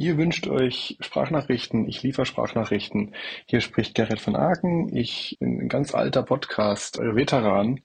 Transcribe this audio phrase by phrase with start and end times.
[0.00, 3.14] Ihr wünscht euch Sprachnachrichten, ich liefere Sprachnachrichten.
[3.44, 4.96] Hier spricht Gerrit von Aken.
[4.96, 7.82] Ich bin ein ganz alter Podcast-Veteran.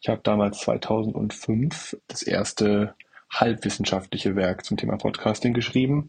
[0.00, 2.94] Ich habe damals 2005 das erste
[3.30, 6.08] halbwissenschaftliche Werk zum Thema Podcasting geschrieben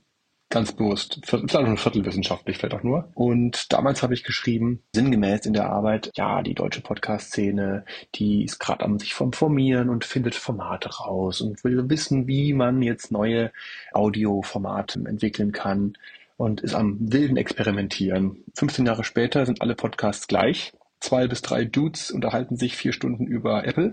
[0.50, 3.10] ganz bewusst, vielleicht ein Viertelwissenschaftlich vielleicht auch nur.
[3.14, 7.86] Und damals habe ich geschrieben, sinngemäß in der Arbeit, ja, die deutsche Podcast-Szene,
[8.16, 12.82] die ist gerade am sich formieren und findet Formate raus und will wissen, wie man
[12.82, 13.52] jetzt neue
[13.94, 15.94] Audioformate entwickeln kann
[16.38, 18.44] und ist am wilden Experimentieren.
[18.56, 23.26] 15 Jahre später sind alle Podcasts gleich zwei bis drei Dudes unterhalten sich vier Stunden
[23.26, 23.92] über Apple.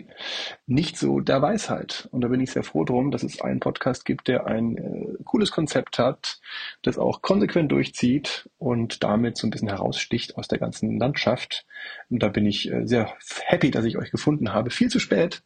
[0.66, 2.08] Nicht so der Weisheit.
[2.12, 5.22] Und da bin ich sehr froh drum, dass es einen Podcast gibt, der ein äh,
[5.24, 6.40] cooles Konzept hat,
[6.82, 11.64] das auch konsequent durchzieht und damit so ein bisschen heraussticht aus der ganzen Landschaft.
[12.10, 13.12] Und da bin ich äh, sehr
[13.44, 14.70] happy, dass ich euch gefunden habe.
[14.70, 15.42] Viel zu spät.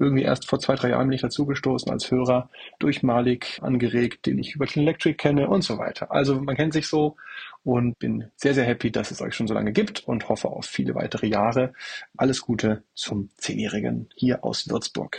[0.00, 4.38] Irgendwie erst vor zwei, drei Jahren bin ich dazugestoßen als Hörer durch Malik angeregt, den
[4.38, 6.12] ich über Clean Electric kenne und so weiter.
[6.12, 7.16] Also man kennt sich so
[7.64, 10.66] und bin sehr, sehr happy, dass es euch schon so lange gibt und hoffe auf
[10.66, 11.72] viele weitere Jahre.
[12.16, 15.18] Alles Gute zum Zehnjährigen hier aus Würzburg.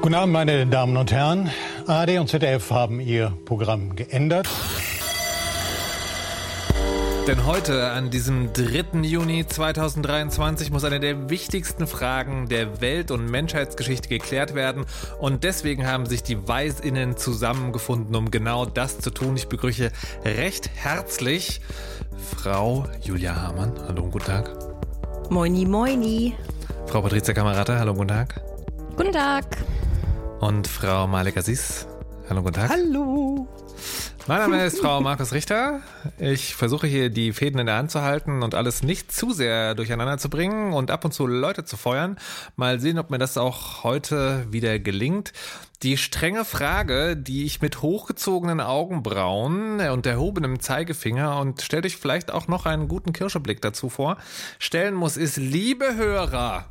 [0.00, 1.50] Guten Abend, meine Damen und Herren.
[1.86, 4.48] ARD und ZDF haben ihr Programm geändert.
[7.28, 9.00] Denn heute, an diesem 3.
[9.02, 14.86] Juni 2023, muss eine der wichtigsten Fragen der Welt- und Menschheitsgeschichte geklärt werden.
[15.18, 19.36] Und deswegen haben sich die Weisinnen zusammengefunden, um genau das zu tun.
[19.36, 19.90] Ich begrüße
[20.24, 21.60] recht herzlich
[22.34, 23.74] Frau Julia Hamann.
[23.86, 24.50] Hallo und guten Tag.
[25.28, 26.34] Moini, moini.
[26.86, 27.78] Frau Patricia Kamerata.
[27.78, 28.40] Hallo und guten Tag.
[28.96, 29.44] Guten Tag.
[30.40, 31.87] Und Frau Malik Aziz.
[32.28, 32.68] Hallo guten Tag.
[32.68, 33.48] Hallo.
[34.26, 35.80] Mein Name ist Frau Markus Richter.
[36.18, 39.74] Ich versuche hier die Fäden in der Hand zu halten und alles nicht zu sehr
[39.74, 42.18] durcheinander zu bringen und ab und zu Leute zu feuern.
[42.54, 45.32] Mal sehen, ob mir das auch heute wieder gelingt.
[45.82, 52.30] Die strenge Frage, die ich mit hochgezogenen Augenbrauen und erhobenem Zeigefinger und stellt euch vielleicht
[52.30, 54.18] auch noch einen guten Kirscheblick dazu vor,
[54.58, 56.66] stellen muss, ist, liebe Hörer,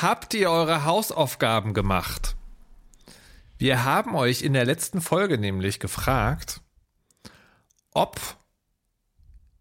[0.00, 2.34] habt ihr eure Hausaufgaben gemacht?
[3.64, 6.60] Wir haben euch in der letzten Folge nämlich gefragt,
[7.92, 8.20] ob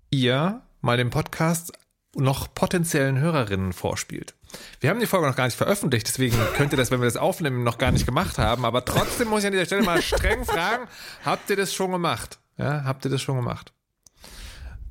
[0.09, 1.71] ihr mal den Podcast
[2.13, 4.33] noch potenziellen Hörerinnen vorspielt.
[4.81, 7.15] Wir haben die Folge noch gar nicht veröffentlicht, deswegen könnt ihr das, wenn wir das
[7.15, 8.65] aufnehmen, noch gar nicht gemacht haben.
[8.65, 10.89] Aber trotzdem muss ich an dieser Stelle mal streng fragen,
[11.23, 12.39] habt ihr das schon gemacht?
[12.57, 13.71] Ja, habt ihr das schon gemacht?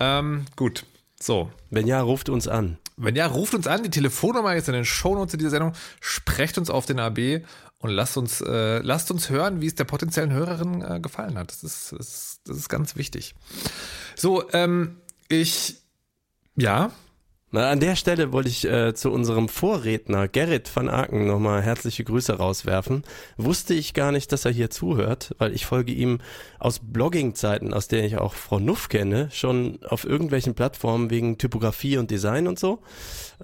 [0.00, 0.86] Ähm, gut,
[1.20, 1.52] so.
[1.68, 2.78] Wenn ja, ruft uns an.
[2.96, 3.82] Wenn ja, ruft uns an.
[3.82, 5.74] Die Telefonnummer ist in den Shownotes dieser Sendung.
[6.00, 7.42] Sprecht uns auf den AB
[7.82, 11.50] und lasst uns, äh, lasst uns hören, wie es der potenziellen Hörerin äh, gefallen hat.
[11.50, 13.34] Das ist, das, ist, das ist ganz wichtig.
[14.16, 15.76] So, ähm, ich,
[16.56, 16.92] ja.
[17.54, 22.02] Na, an der Stelle wollte ich äh, zu unserem Vorredner Gerrit van Aken nochmal herzliche
[22.02, 23.04] Grüße rauswerfen.
[23.36, 26.20] Wusste ich gar nicht, dass er hier zuhört, weil ich folge ihm
[26.58, 31.98] aus Blogging-Zeiten, aus denen ich auch Frau Nuff kenne, schon auf irgendwelchen Plattformen wegen Typografie
[31.98, 32.78] und Design und so.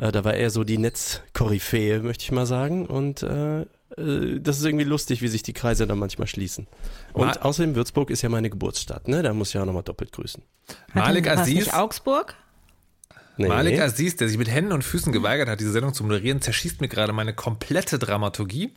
[0.01, 2.87] Äh, da war er so die Netzkoryphäe, möchte ich mal sagen.
[2.87, 6.67] Und äh, äh, das ist irgendwie lustig, wie sich die Kreise dann manchmal schließen.
[7.13, 9.23] Und Ma außerdem Würzburg ist ja meine Geburtsstadt, ne?
[9.23, 10.43] Da muss ich ja auch nochmal doppelt grüßen.
[10.95, 11.69] Malik Aziz.
[11.75, 12.35] Augsburg?
[13.39, 13.49] Nee.
[13.49, 16.81] Malik Aziz, der sich mit Händen und Füßen geweigert hat, diese Sendung zu moderieren, zerschießt
[16.81, 18.75] mir gerade meine komplette Dramaturgie.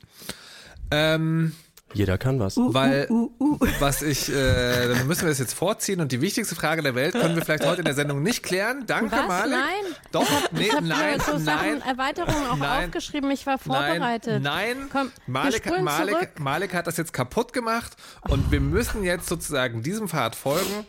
[0.92, 1.54] Ähm,
[1.94, 2.58] jeder kann was.
[2.58, 6.22] Uh, Weil, uh, uh, was ich, äh, dann müssen wir das jetzt vorziehen und die
[6.22, 8.86] wichtigste Frage der Welt können wir vielleicht heute in der Sendung nicht klären.
[8.88, 9.28] Danke, was?
[9.28, 9.58] Malik.
[9.58, 9.96] Nein.
[10.12, 11.44] Doch, ich hab, nee, nein, so nein.
[11.44, 13.32] Sachen, Erweiterungen auch nein, aufgeschrieben.
[13.32, 14.42] Ich war vorbereitet.
[14.42, 14.90] Nein, nein.
[14.92, 17.94] Komm, Malik, Malik, Malik hat das jetzt kaputt gemacht
[18.30, 20.86] und wir müssen jetzt sozusagen diesem Pfad folgen.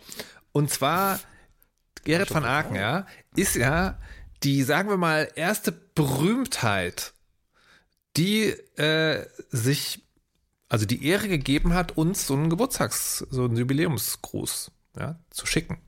[0.53, 1.19] Und zwar,
[2.04, 3.98] Gerrit van Aken, ja, ist ja
[4.42, 7.12] die, sagen wir mal, erste Berühmtheit,
[8.16, 8.46] die
[8.76, 10.02] äh, sich
[10.68, 15.78] also die Ehre gegeben hat, uns so einen Geburtstags-, so einen Jubiläumsgruß ja, zu schicken.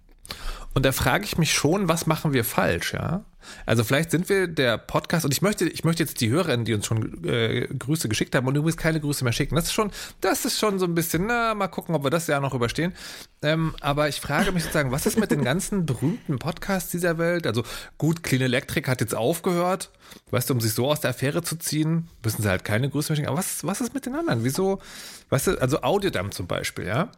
[0.74, 3.24] Und da frage ich mich schon, was machen wir falsch, ja?
[3.66, 6.74] Also vielleicht sind wir der Podcast und ich möchte, ich möchte jetzt die Hörerinnen, die
[6.74, 9.54] uns schon äh, Grüße geschickt haben und übrigens keine Grüße mehr schicken.
[9.54, 9.90] Das ist schon,
[10.20, 12.94] das ist schon so ein bisschen, na, mal gucken, ob wir das ja noch überstehen.
[13.42, 17.46] Ähm, aber ich frage mich sozusagen, was ist mit den ganzen berühmten Podcasts dieser Welt?
[17.46, 17.62] Also
[17.98, 19.90] gut, Clean Electric hat jetzt aufgehört,
[20.30, 23.12] weißt du, um sich so aus der Affäre zu ziehen, müssen sie halt keine Grüße
[23.12, 23.28] mehr schicken.
[23.28, 24.42] Aber was, was ist mit den anderen?
[24.42, 24.80] Wieso,
[25.28, 27.10] weißt du, also Audiodam zum Beispiel, ja?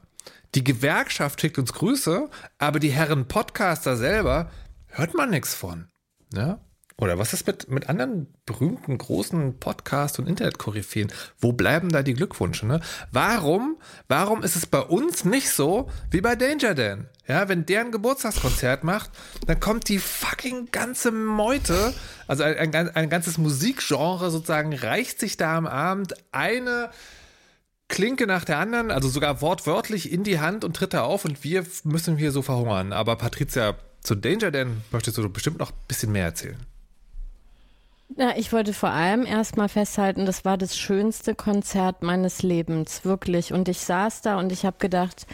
[0.54, 2.28] Die Gewerkschaft schickt uns Grüße,
[2.58, 4.50] aber die Herren Podcaster selber
[4.86, 5.88] hört man nichts von.
[6.32, 6.60] Ja?
[6.98, 11.12] Oder was ist mit, mit anderen berühmten großen Podcast- und Internet-Koryphäen?
[11.38, 12.66] Wo bleiben da die Glückwünsche?
[12.66, 12.80] Ne?
[13.12, 13.76] Warum,
[14.08, 17.08] warum ist es bei uns nicht so wie bei Danger Dan?
[17.28, 19.10] Ja, wenn der ein Geburtstagskonzert macht,
[19.46, 21.92] dann kommt die fucking ganze Meute,
[22.28, 26.88] also ein, ein, ein ganzes Musikgenre sozusagen, reicht sich da am Abend eine
[27.88, 31.44] Klinke nach der anderen, also sogar wortwörtlich in die Hand und tritt da auf und
[31.44, 32.92] wir müssen hier so verhungern.
[32.92, 36.58] Aber Patricia, zu Danger Dan möchtest du bestimmt noch ein bisschen mehr erzählen.
[38.16, 43.52] Ja, ich wollte vor allem erstmal festhalten, das war das schönste Konzert meines Lebens, wirklich.
[43.52, 45.26] Und ich saß da und ich habe gedacht,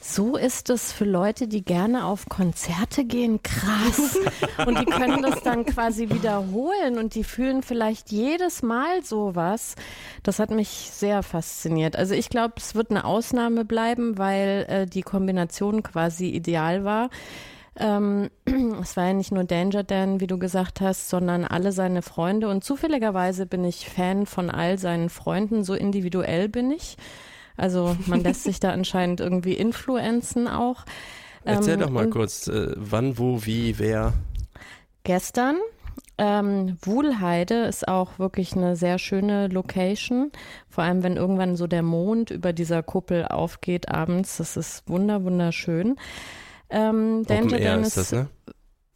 [0.00, 4.16] so ist es für Leute, die gerne auf Konzerte gehen, krass.
[4.66, 9.74] Und die können das dann quasi wiederholen und die fühlen vielleicht jedes Mal sowas.
[10.22, 11.96] Das hat mich sehr fasziniert.
[11.96, 17.10] Also ich glaube, es wird eine Ausnahme bleiben, weil äh, die Kombination quasi ideal war.
[17.78, 18.30] Ähm,
[18.82, 22.48] es war ja nicht nur Danger Dan, wie du gesagt hast, sondern alle seine Freunde.
[22.48, 25.64] Und zufälligerweise bin ich Fan von all seinen Freunden.
[25.64, 26.96] So individuell bin ich.
[27.58, 30.84] Also man lässt sich da anscheinend irgendwie influenzen auch.
[31.44, 34.14] Erzähl ähm, doch mal kurz, äh, wann, wo, wie, wer.
[35.04, 35.56] Gestern.
[36.20, 40.32] Ähm, Wuhlheide ist auch wirklich eine sehr schöne Location.
[40.68, 44.38] Vor allem, wenn irgendwann so der Mond über dieser Kuppel aufgeht abends.
[44.38, 45.96] Das ist wunder, wunderschön.
[46.70, 48.28] Ähm, Danger Dan ist, das, ne?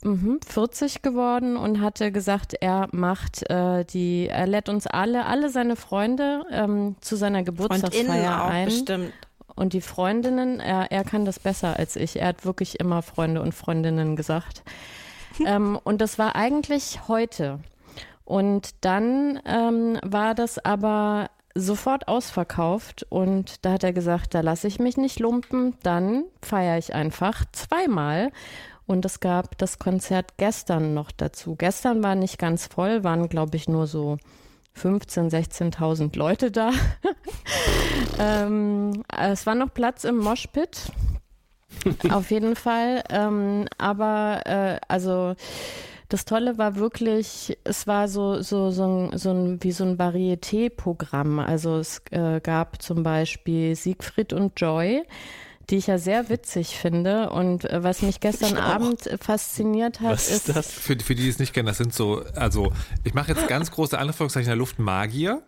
[0.02, 5.48] 40 mhm, geworden und hatte gesagt, er macht äh, die, er lädt uns alle, alle
[5.48, 8.64] seine Freunde ähm, zu seiner Geburtstagsfeier ein.
[8.66, 9.12] Bestimmt.
[9.54, 12.20] Und die Freundinnen, er, er kann das besser als ich.
[12.20, 14.62] Er hat wirklich immer Freunde und Freundinnen gesagt.
[15.46, 17.60] ähm, und das war eigentlich heute.
[18.24, 24.66] Und dann ähm, war das aber sofort ausverkauft und da hat er gesagt, da lasse
[24.68, 28.32] ich mich nicht lumpen, dann feiere ich einfach zweimal.
[28.86, 31.54] Und es gab das Konzert gestern noch dazu.
[31.56, 34.18] Gestern war nicht ganz voll, waren glaube ich nur so
[34.74, 36.72] 15, 16.000 Leute da.
[38.18, 40.90] ähm, es war noch Platz im Moshpit.
[42.10, 43.02] Auf jeden Fall.
[43.10, 45.34] Ähm, aber äh, also
[46.08, 49.98] das Tolle war wirklich, es war so, so, so, ein, so ein, wie so ein
[49.98, 51.38] Varieté-Programm.
[51.38, 55.04] Also es äh, gab zum Beispiel Siegfried und Joy
[55.70, 57.30] die ich ja sehr witzig finde.
[57.30, 60.70] Und äh, was mich gestern Abend fasziniert hat, was ist, ist das?
[60.70, 62.72] Für, für die, die es nicht kennen, das sind so, also
[63.04, 65.42] ich mache jetzt ganz große Anführungszeichen in der Luft Magier,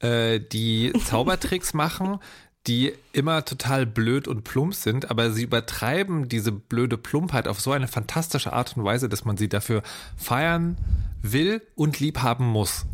[0.00, 2.18] äh, die Zaubertricks machen,
[2.66, 7.72] die immer total blöd und plump sind, aber sie übertreiben diese blöde Plumpheit auf so
[7.72, 9.82] eine fantastische Art und Weise, dass man sie dafür
[10.16, 10.78] feiern
[11.22, 12.86] will und lieb haben muss.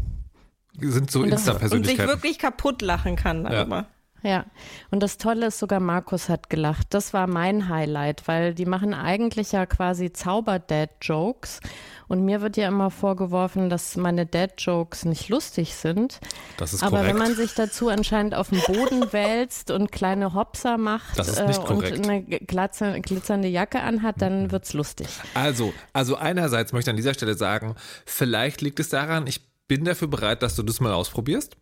[0.80, 2.02] Die sind so Insta-Persönlichkeiten.
[2.02, 3.76] Und sich wirklich kaputt lachen kann darüber.
[3.76, 3.88] Ja.
[4.22, 4.46] Ja,
[4.90, 6.88] und das Tolle ist, sogar Markus hat gelacht.
[6.90, 11.60] Das war mein Highlight, weil die machen eigentlich ja quasi Zauber-Dad-Jokes.
[12.08, 16.20] Und mir wird ja immer vorgeworfen, dass meine Dad-Jokes nicht lustig sind.
[16.56, 17.14] Das ist Aber korrekt.
[17.14, 21.84] wenn man sich dazu anscheinend auf den Boden wälzt und kleine Hopser macht äh, und
[21.84, 25.08] eine glitzernde Jacke anhat, dann wird's lustig.
[25.34, 27.76] Also, also einerseits möchte ich an dieser Stelle sagen,
[28.06, 31.56] vielleicht liegt es daran, ich bin dafür bereit, dass du das mal ausprobierst.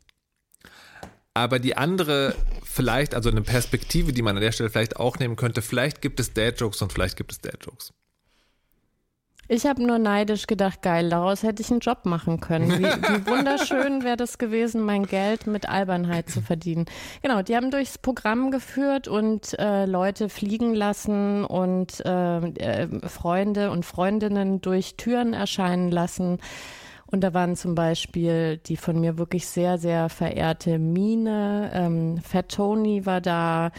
[1.36, 2.34] Aber die andere,
[2.64, 6.18] vielleicht, also eine Perspektive, die man an der Stelle vielleicht auch nehmen könnte, vielleicht gibt
[6.18, 7.92] es Dad-Jokes und vielleicht gibt es Dad-Jokes.
[9.46, 12.70] Ich habe nur neidisch gedacht, geil, daraus hätte ich einen Job machen können.
[12.70, 16.86] Wie, wie wunderschön wäre das gewesen, mein Geld mit Albernheit zu verdienen.
[17.20, 23.72] Genau, die haben durchs Programm geführt und äh, Leute fliegen lassen und äh, äh, Freunde
[23.72, 26.38] und Freundinnen durch Türen erscheinen lassen.
[27.08, 32.50] Und da waren zum Beispiel die von mir wirklich sehr, sehr verehrte Mine, ähm, Fat
[32.50, 33.70] Tony war da,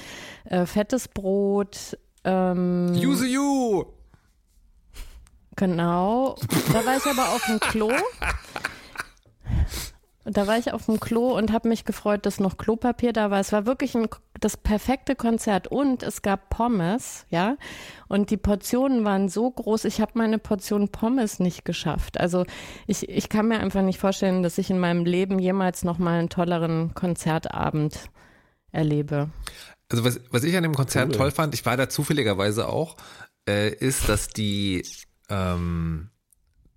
[0.46, 1.98] äh, Fettes Brot.
[2.24, 3.86] Ähm, Use you!
[5.56, 6.36] Genau.
[6.72, 7.92] Da war ich aber auf dem Klo.
[10.30, 13.40] Da war ich auf dem Klo und habe mich gefreut, dass noch Klopapier da war.
[13.40, 17.56] Es war wirklich ein, das perfekte Konzert und es gab Pommes, ja.
[18.10, 22.20] Und die Portionen waren so groß, ich habe meine Portion Pommes nicht geschafft.
[22.20, 22.46] Also
[22.88, 26.20] ich, ich kann mir einfach nicht vorstellen, dass ich in meinem Leben jemals noch mal
[26.20, 28.10] einen tolleren Konzertabend
[28.74, 29.30] erlebe.
[29.90, 31.16] Also was, was ich an dem Konzert cool.
[31.16, 32.98] toll fand, ich war da zufälligerweise auch,
[33.48, 34.86] äh, ist, dass die,
[35.30, 36.10] ähm,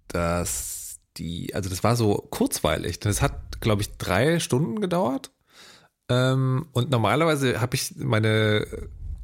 [0.07, 0.80] dass
[1.21, 2.99] die, also das war so kurzweilig.
[2.99, 5.31] Das hat, glaube ich, drei Stunden gedauert.
[6.09, 8.67] Ähm, und normalerweise habe ich meine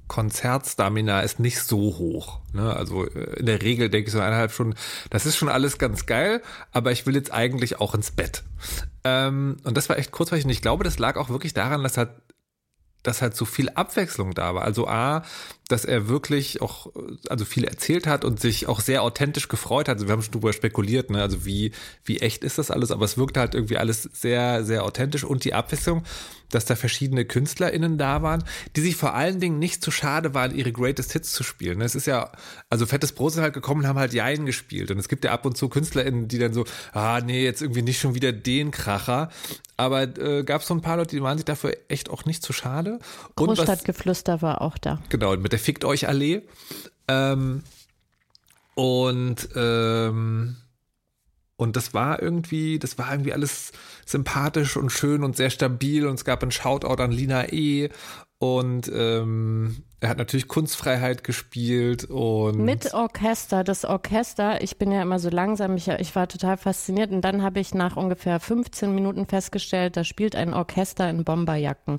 [0.08, 2.38] Konzertstamina ist nicht so hoch.
[2.52, 2.74] Ne?
[2.74, 4.76] Also äh, in der Regel denke ich so eineinhalb Stunden,
[5.10, 8.44] das ist schon alles ganz geil, aber ich will jetzt eigentlich auch ins Bett.
[9.02, 11.96] Ähm, und das war echt kurzweilig und ich glaube, das lag auch wirklich daran, dass
[11.96, 12.10] halt
[13.02, 14.62] dass halt so viel Abwechslung da war.
[14.62, 15.22] Also A,
[15.68, 16.92] dass er wirklich auch,
[17.28, 19.96] also viel erzählt hat und sich auch sehr authentisch gefreut hat.
[19.96, 21.72] Also wir haben schon drüber spekuliert, ne, also wie,
[22.04, 25.44] wie echt ist das alles, aber es wirkte halt irgendwie alles sehr, sehr authentisch und
[25.44, 26.04] die Abwechslung,
[26.50, 28.44] dass da verschiedene KünstlerInnen da waren,
[28.76, 31.80] die sich vor allen Dingen nicht zu schade waren, ihre Greatest Hits zu spielen.
[31.80, 32.32] Es ist ja,
[32.70, 35.32] also Fettes Brot sind halt gekommen und haben halt Jein gespielt und es gibt ja
[35.32, 38.70] ab und zu KünstlerInnen, die dann so, ah nee, jetzt irgendwie nicht schon wieder den
[38.70, 39.30] Kracher,
[39.76, 42.42] aber äh, gab es so ein paar Leute, die waren sich dafür echt auch nicht
[42.42, 42.98] zu schade.
[43.36, 45.00] Großstadtgeflüster war auch da.
[45.08, 46.42] Genau, mit der Fickt euch Allee.
[47.08, 47.62] Ähm,
[48.74, 50.56] und ähm,
[51.56, 53.72] und das war irgendwie, das war irgendwie alles
[54.04, 57.88] sympathisch und schön und sehr stabil und es gab einen Shoutout an Lina E.
[58.38, 62.58] Und ähm, er hat natürlich Kunstfreiheit gespielt und.
[62.58, 63.64] Mit Orchester.
[63.64, 67.42] Das Orchester, ich bin ja immer so langsam, ich, ich war total fasziniert und dann
[67.42, 71.98] habe ich nach ungefähr 15 Minuten festgestellt, da spielt ein Orchester in Bomberjacken.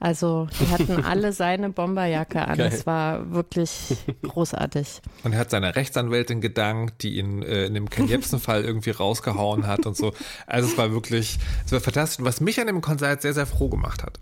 [0.00, 2.60] Also die hatten alle seine Bomberjacke an.
[2.60, 5.00] Es war wirklich großartig.
[5.24, 9.66] Und er hat seiner Rechtsanwältin gedankt, die ihn äh, in dem Ken Jebsen-Fall irgendwie rausgehauen
[9.66, 10.12] hat und so.
[10.46, 12.20] Also es war wirklich, es war fantastisch.
[12.20, 14.20] Und was mich an dem Konzert sehr, sehr froh gemacht hat.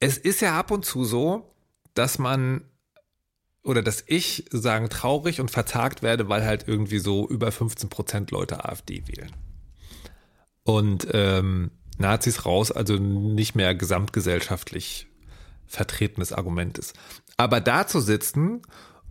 [0.00, 1.54] Es ist ja ab und zu so,
[1.94, 2.64] dass man
[3.64, 8.32] oder dass ich sagen traurig und verzagt werde, weil halt irgendwie so über 15 Prozent
[8.32, 9.30] Leute AfD wählen.
[10.64, 11.70] Und ähm,
[12.02, 15.06] Nazis raus, also nicht mehr gesamtgesellschaftlich
[15.66, 16.94] vertretenes Argument ist.
[17.36, 18.62] Aber da zu sitzen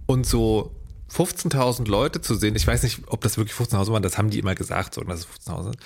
[0.05, 0.75] und so
[1.11, 4.39] 15.000 Leute zu sehen, ich weiß nicht, ob das wirklich 15.000 waren, das haben die
[4.39, 5.77] immer gesagt, so, dass es 15.000 sind,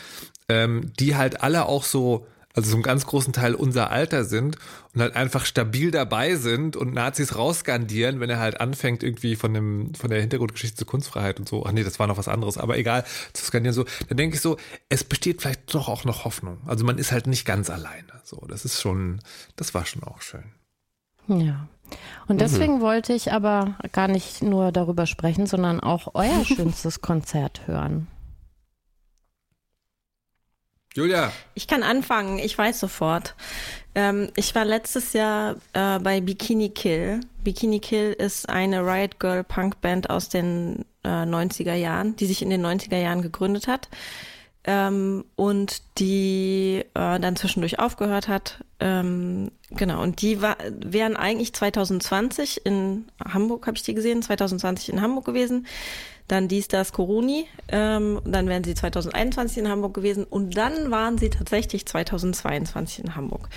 [0.49, 4.57] ähm, die halt alle auch so also so einen ganz großen Teil unser Alter sind
[4.93, 9.53] und halt einfach stabil dabei sind und Nazis rausskandieren, wenn er halt anfängt, irgendwie von
[9.53, 12.57] dem, von der Hintergrundgeschichte zur Kunstfreiheit und so, ach nee, das war noch was anderes,
[12.57, 14.57] aber egal, zu skandieren so, dann denke ich so,
[14.89, 16.59] es besteht vielleicht doch auch noch Hoffnung.
[16.65, 18.05] Also man ist halt nicht ganz alleine.
[18.23, 19.19] So, das ist schon,
[19.55, 20.45] das war schon auch schön.
[21.27, 21.67] Ja.
[22.27, 22.81] Und deswegen mhm.
[22.81, 28.07] wollte ich aber gar nicht nur darüber sprechen, sondern auch euer schönstes Konzert hören.
[30.95, 31.33] Julia.
[31.55, 33.35] Ich kann anfangen, ich weiß sofort.
[33.95, 37.19] Ähm, ich war letztes Jahr äh, bei Bikini Kill.
[37.43, 42.41] Bikini Kill ist eine Riot Girl Punk Band aus den äh, 90er Jahren, die sich
[42.41, 43.89] in den 90er Jahren gegründet hat.
[44.63, 48.63] Ähm, und die äh, dann zwischendurch aufgehört hat.
[48.79, 54.89] Ähm, genau, und die war, wären eigentlich 2020 in Hamburg, habe ich die gesehen, 2020
[54.89, 55.67] in Hamburg gewesen
[56.27, 57.47] dann dies, das, Coroni.
[57.67, 63.15] Ähm, dann wären sie 2021 in Hamburg gewesen und dann waren sie tatsächlich 2022 in
[63.15, 63.49] Hamburg.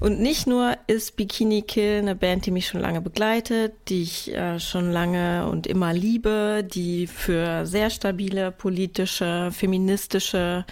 [0.00, 4.34] Und nicht nur ist Bikini Kill eine Band, die mich schon lange begleitet, die ich
[4.34, 10.64] äh, schon lange und immer liebe, die für sehr stabile politische, feministische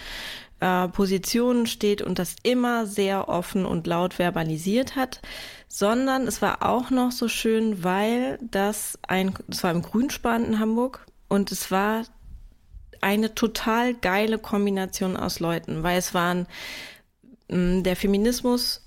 [0.59, 5.21] äh, Positionen steht und das immer sehr offen und laut verbalisiert hat,
[5.67, 10.59] sondern es war auch noch so schön, weil das ein, das war im Grünspan in
[10.59, 12.03] Hamburg, und es war
[13.01, 16.47] eine total geile Kombination aus Leuten, weil es waren
[17.49, 18.81] mm, der Feminismus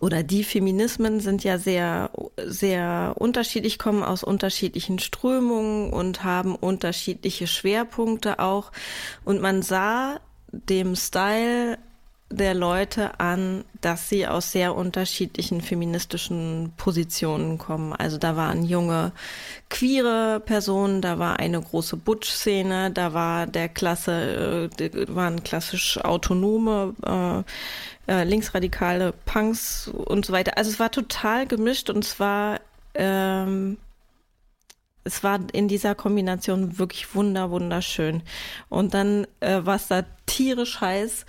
[0.00, 7.48] oder die Feminismen sind ja sehr, sehr unterschiedlich, kommen aus unterschiedlichen Strömungen und haben unterschiedliche
[7.48, 8.70] Schwerpunkte auch.
[9.24, 10.20] Und man sah
[10.52, 11.78] dem Style
[12.30, 17.94] der Leute an, dass sie aus sehr unterschiedlichen feministischen Positionen kommen.
[17.94, 19.12] Also da waren junge
[19.70, 26.94] queere Personen, da war eine große Butch-Szene, da war der Klasse, äh, waren klassisch autonome
[28.06, 30.58] äh, äh, linksradikale Punks und so weiter.
[30.58, 32.60] Also es war total gemischt und es war
[32.94, 33.78] ähm,
[35.04, 38.22] es war in dieser Kombination wirklich wunder wunderschön.
[38.68, 41.24] Und dann äh, war es da tierisch heiß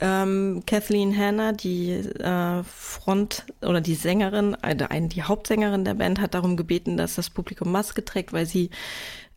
[0.00, 6.20] ähm, Kathleen Hanna, die äh, Front oder die Sängerin, also eine, die Hauptsängerin der Band,
[6.20, 8.70] hat darum gebeten, dass das Publikum Maske trägt, weil sie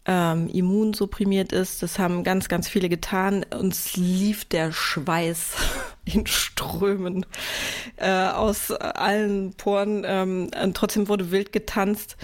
[0.06, 1.84] ähm, immunsupprimiert ist.
[1.84, 3.46] Das haben ganz, ganz viele getan.
[3.58, 5.56] Uns lief der Schweiß
[6.06, 7.26] in Strömen
[7.98, 10.04] äh, aus allen Poren.
[10.06, 12.18] Ähm, trotzdem wurde wild getanzt.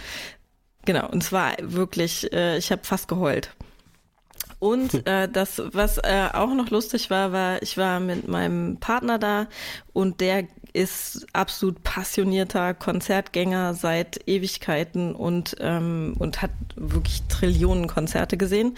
[0.85, 3.55] Genau, und zwar wirklich, äh, ich habe fast geheult.
[4.65, 9.19] Und äh, das, was äh, auch noch lustig war, war, ich war mit meinem Partner
[9.19, 9.45] da
[9.93, 18.37] und der ist absolut passionierter Konzertgänger seit Ewigkeiten und, ähm, und hat wirklich Trillionen Konzerte
[18.37, 18.75] gesehen.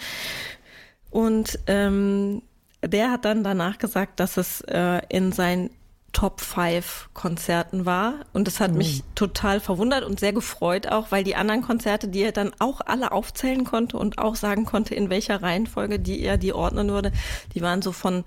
[1.08, 2.42] Und ähm,
[2.84, 5.70] der hat dann danach gesagt, dass es äh, in sein
[6.18, 8.26] Top 5 Konzerten war.
[8.32, 8.78] Und das hat mhm.
[8.78, 12.80] mich total verwundert und sehr gefreut auch, weil die anderen Konzerte, die er dann auch
[12.80, 17.12] alle aufzählen konnte und auch sagen konnte, in welcher Reihenfolge die er die ordnen würde,
[17.54, 18.24] die waren so von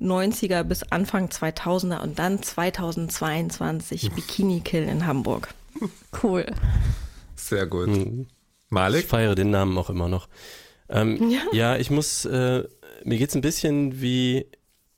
[0.00, 5.48] 90er bis Anfang 2000er und dann 2022 Bikini Kill in Hamburg.
[6.22, 6.46] Cool.
[7.34, 7.88] Sehr gut.
[7.88, 8.28] Mhm.
[8.68, 9.02] Malik?
[9.02, 10.28] Ich feiere den Namen auch immer noch.
[10.88, 11.40] Ähm, Ja.
[11.52, 11.76] ja.
[11.76, 12.62] ich muss, äh,
[13.02, 14.46] mir geht's ein bisschen wie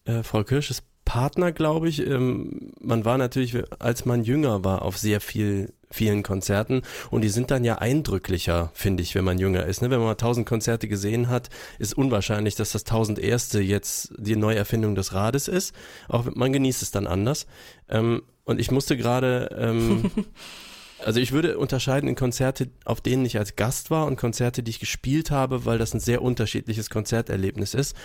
[0.04, 2.06] äh, Frau Kirsches Partner, glaube ich.
[2.06, 7.28] Ähm, man war natürlich, als man jünger war, auf sehr viel, vielen Konzerten und die
[7.28, 9.80] sind dann ja eindrücklicher, finde ich, wenn man jünger ist.
[9.82, 9.90] Ne?
[9.90, 14.37] Wenn man mal tausend Konzerte gesehen hat, ist unwahrscheinlich, dass das tausend erste jetzt die
[14.37, 15.75] Neuerfindung des Rades ist.
[16.08, 17.46] Auch man genießt es dann anders.
[17.88, 20.11] Ähm, und ich musste gerade ähm,
[21.04, 24.70] also ich würde unterscheiden in Konzerte, auf denen ich als Gast war und Konzerte, die
[24.70, 27.96] ich gespielt habe, weil das ein sehr unterschiedliches Konzerterlebnis ist.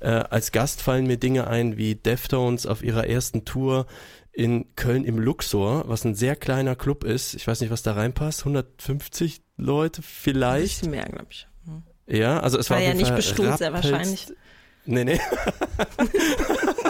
[0.00, 3.86] Äh, als Gast fallen mir Dinge ein wie Deftones auf ihrer ersten Tour
[4.32, 7.34] in Köln im Luxor, was ein sehr kleiner Club ist.
[7.34, 8.40] Ich weiß nicht, was da reinpasst.
[8.40, 10.80] 150 Leute Ein vielleicht.
[10.80, 11.48] bisschen mehr, glaube ich.
[11.64, 11.82] Hm.
[12.06, 14.28] Ja, also es War war, ja nicht bestuhlt, sehr wahrscheinlich.
[14.86, 15.20] Nee, nee.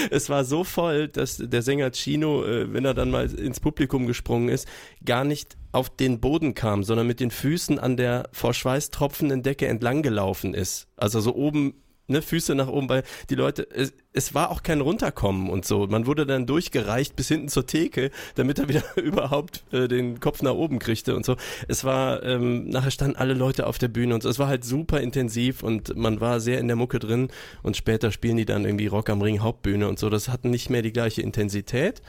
[0.10, 4.06] es war so voll, dass der Sänger Chino, äh, wenn er dann mal ins Publikum
[4.06, 4.66] gesprungen ist,
[5.04, 9.42] gar nicht auf den Boden kam, sondern mit den Füßen an der vor Schweiß tropfenden
[9.42, 10.88] Decke entlang gelaufen ist.
[10.96, 11.74] Also so oben,
[12.10, 15.86] ne, Füße nach oben, weil die Leute, es, es war auch kein Runterkommen und so.
[15.86, 20.42] Man wurde dann durchgereicht bis hinten zur Theke, damit er wieder überhaupt äh, den Kopf
[20.42, 21.36] nach oben kriegte und so.
[21.68, 24.28] Es war, ähm, nachher standen alle Leute auf der Bühne und so.
[24.28, 27.28] Es war halt super intensiv und man war sehr in der Mucke drin
[27.62, 30.10] und später spielen die dann irgendwie Rock am Ring Hauptbühne und so.
[30.10, 32.02] Das hat nicht mehr die gleiche Intensität.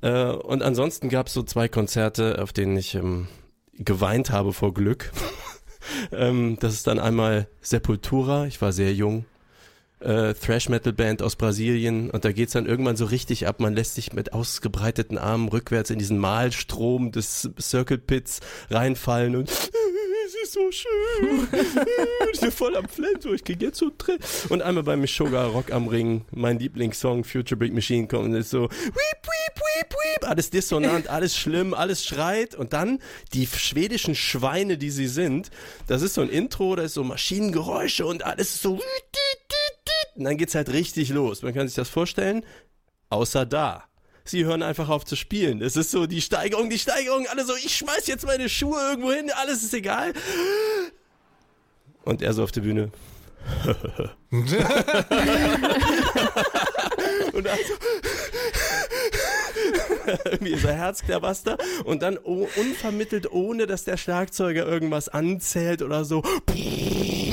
[0.00, 3.28] Äh, und ansonsten gab es so zwei Konzerte, auf denen ich ähm,
[3.78, 5.12] geweint habe vor Glück.
[6.12, 9.24] ähm, das ist dann einmal Sepultura, ich war sehr jung.
[9.98, 13.60] Äh, Thrash Metal Band aus Brasilien und da geht's dann irgendwann so richtig ab.
[13.60, 18.40] Man lässt sich mit ausgebreiteten Armen rückwärts in diesen Malstrom des Circle Pits
[18.70, 19.70] reinfallen und es
[20.56, 21.48] so schön.
[22.32, 22.86] ich bin voll am
[23.20, 24.18] so ich krieg jetzt so Trill.
[24.48, 28.50] Und einmal bei Meshuggah Rock am Ring, mein Lieblingssong Future Brick Machine kommt und ist
[28.50, 33.00] so weep, weep, weep, weep, alles dissonant, alles schlimm, alles schreit und dann
[33.34, 35.50] die schwedischen Schweine, die sie sind,
[35.86, 38.80] das ist so ein Intro, da ist so Maschinengeräusche und alles ist so
[40.14, 41.42] und dann geht's halt richtig los.
[41.42, 42.42] Man kann sich das vorstellen,
[43.10, 43.84] außer da.
[44.28, 45.62] Sie hören einfach auf zu spielen.
[45.62, 49.12] Es ist so die Steigerung, die Steigerung, alle so, ich schmeiß jetzt meine Schuhe irgendwo
[49.12, 50.12] hin, alles ist egal.
[52.04, 52.90] Und er so auf der Bühne.
[57.32, 57.74] und also
[60.24, 66.22] irgendwie so Herzklabaster und dann unvermittelt, ohne dass der Schlagzeuger irgendwas anzählt oder so,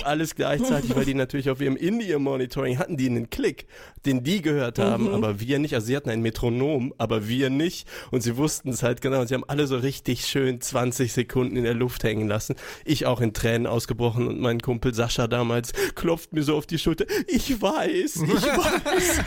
[0.03, 3.67] alles gleichzeitig, weil die natürlich auf ihrem In-Ear-Monitoring hatten die einen Klick,
[4.05, 5.73] den die gehört haben, aber wir nicht.
[5.75, 7.87] Also sie hatten ein Metronom, aber wir nicht.
[8.11, 9.21] Und sie wussten es halt genau.
[9.21, 12.55] Und sie haben alle so richtig schön 20 Sekunden in der Luft hängen lassen.
[12.85, 16.79] Ich auch in Tränen ausgebrochen und mein Kumpel Sascha damals klopft mir so auf die
[16.79, 17.05] Schulter.
[17.27, 19.23] Ich weiß, ich weiß.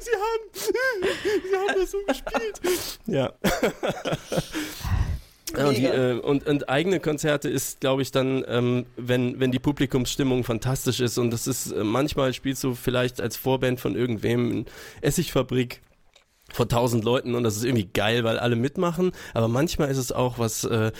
[0.01, 0.49] sie haben,
[1.49, 2.99] sie haben das so gespielt.
[3.05, 3.33] Ja.
[5.57, 9.51] Ja, und, die, äh, und, und eigene Konzerte ist, glaube ich, dann, ähm, wenn, wenn
[9.51, 13.95] die Publikumsstimmung fantastisch ist und das ist, äh, manchmal spielst du vielleicht als Vorband von
[13.95, 14.65] irgendwem in
[15.01, 15.81] Essigfabrik
[16.53, 20.11] vor tausend Leuten und das ist irgendwie geil, weil alle mitmachen, aber manchmal ist es
[20.11, 20.91] auch was, äh,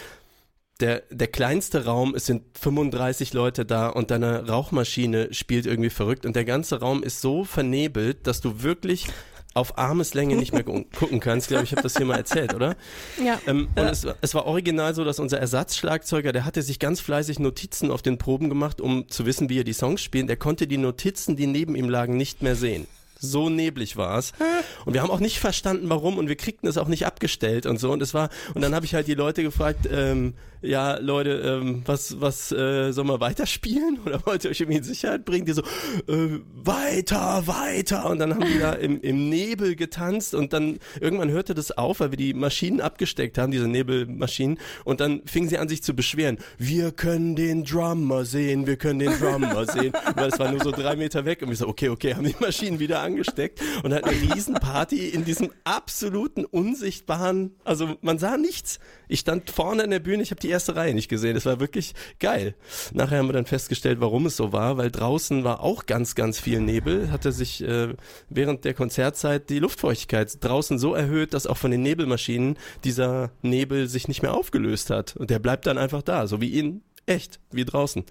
[0.81, 6.25] der, der kleinste Raum, es sind 35 Leute da und deine Rauchmaschine spielt irgendwie verrückt
[6.25, 9.07] und der ganze Raum ist so vernebelt, dass du wirklich
[9.53, 11.45] auf Armeslänge nicht mehr gu- gucken kannst.
[11.47, 12.75] Ich glaube, ich habe das hier mal erzählt, oder?
[13.23, 13.37] Ja.
[13.47, 17.01] Ähm, und es, war- es war original so, dass unser Ersatzschlagzeuger, der hatte sich ganz
[17.01, 20.29] fleißig Notizen auf den Proben gemacht, um zu wissen, wie er die Songs spielt.
[20.29, 22.87] Der konnte die Notizen, die neben ihm lagen, nicht mehr sehen.
[23.19, 24.31] So neblig war es.
[24.85, 27.77] Und wir haben auch nicht verstanden, warum und wir kriegten es auch nicht abgestellt und
[27.79, 27.91] so.
[27.91, 31.81] Und es war, und dann habe ich halt die Leute gefragt, ähm, ja, Leute, ähm,
[31.85, 33.99] was, was, äh, soll man weiterspielen?
[34.05, 35.45] Oder wollt ihr euch irgendwie in Sicherheit bringen?
[35.45, 38.09] Die so, äh, weiter, weiter.
[38.09, 41.99] Und dann haben die da im, im Nebel getanzt und dann irgendwann hörte das auf,
[41.99, 44.59] weil wir die Maschinen abgesteckt haben, diese Nebelmaschinen.
[44.83, 46.37] Und dann fingen sie an, sich zu beschweren.
[46.57, 49.93] Wir können den Drummer sehen, wir können den Drummer sehen.
[50.15, 51.41] Weil es war nur so drei Meter weg.
[51.41, 55.25] Und wir so, okay, okay, haben die Maschinen wieder angesteckt und hatten eine Riesenparty in
[55.25, 58.79] diesem absoluten unsichtbaren, also man sah nichts.
[59.11, 61.35] Ich stand vorne in der Bühne, ich habe die erste Reihe nicht gesehen.
[61.35, 62.55] Das war wirklich geil.
[62.93, 66.39] Nachher haben wir dann festgestellt, warum es so war, weil draußen war auch ganz, ganz
[66.39, 67.93] viel Nebel, hatte sich äh,
[68.29, 73.89] während der Konzertzeit die Luftfeuchtigkeit draußen so erhöht, dass auch von den Nebelmaschinen dieser Nebel
[73.89, 75.17] sich nicht mehr aufgelöst hat.
[75.17, 78.05] Und der bleibt dann einfach da, so wie in echt, wie draußen.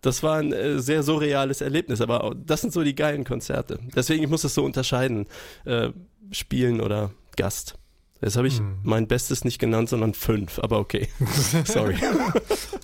[0.00, 3.78] Das war ein äh, sehr surreales Erlebnis, aber das sind so die geilen Konzerte.
[3.94, 5.26] Deswegen ich muss das so unterscheiden,
[5.66, 5.90] äh,
[6.30, 7.74] Spielen oder Gast.
[8.20, 11.08] Jetzt habe ich mein Bestes nicht genannt, sondern fünf, aber okay.
[11.64, 11.96] Sorry.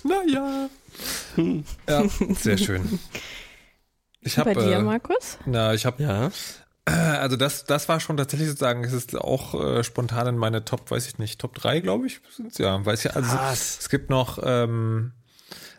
[0.03, 0.69] Naja.
[1.87, 2.03] Ja,
[2.39, 2.99] sehr schön.
[4.21, 5.37] Ich hab, Bei dir, äh, Markus?
[5.45, 6.31] Na, ich habe Ja.
[6.85, 10.89] Also das, das war schon tatsächlich sozusagen, es ist auch äh, spontan in meine Top,
[10.89, 12.85] weiß ich nicht, Top 3, glaube ich, sind's ja.
[12.85, 13.77] Weiß ich, also Krass.
[13.81, 15.11] es gibt noch, ähm,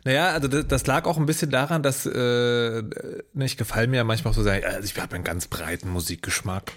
[0.04, 3.96] naja, also das, das lag auch ein bisschen daran, dass äh, ne, ich gefallen mir
[3.98, 6.72] ja manchmal so sagen, also ich habe einen ganz breiten Musikgeschmack.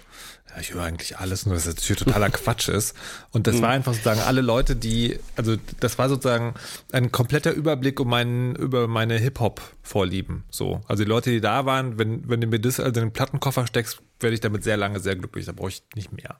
[0.54, 2.94] Ja, ich höre eigentlich alles, nur dass das natürlich totaler Quatsch ist.
[3.30, 6.54] Und das war einfach sozusagen alle Leute, die, also das war sozusagen
[6.92, 10.44] ein kompletter Überblick um meinen, über meine Hip-Hop-Vorlieben.
[10.50, 10.82] So.
[10.88, 13.66] Also die Leute, die da waren, wenn, wenn du mir das also in den Plattenkoffer
[13.66, 15.46] steckst, werde ich damit sehr lange sehr glücklich.
[15.46, 16.38] Da brauche ich nicht mehr.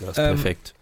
[0.00, 0.74] Das ist Ähm, perfekt.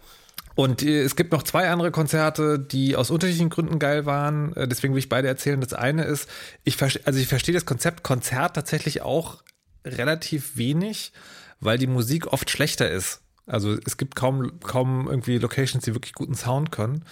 [0.55, 4.55] Und äh, es gibt noch zwei andere Konzerte, die aus unterschiedlichen Gründen geil waren.
[4.55, 5.59] Äh, Deswegen will ich beide erzählen.
[5.59, 6.29] Das eine ist,
[6.63, 9.43] ich verstehe, also ich verstehe das Konzept Konzert tatsächlich auch
[9.85, 11.11] relativ wenig,
[11.59, 13.21] weil die Musik oft schlechter ist.
[13.47, 17.03] Also es gibt kaum, kaum irgendwie Locations, die wirklich guten Sound können.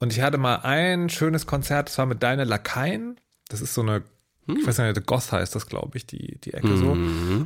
[0.00, 3.18] Und ich hatte mal ein schönes Konzert, das war mit Deine Lakaien.
[3.48, 4.02] Das ist so eine,
[4.46, 6.96] ich weiß nicht, Goth heißt das, glaube ich, die, die Ecke so.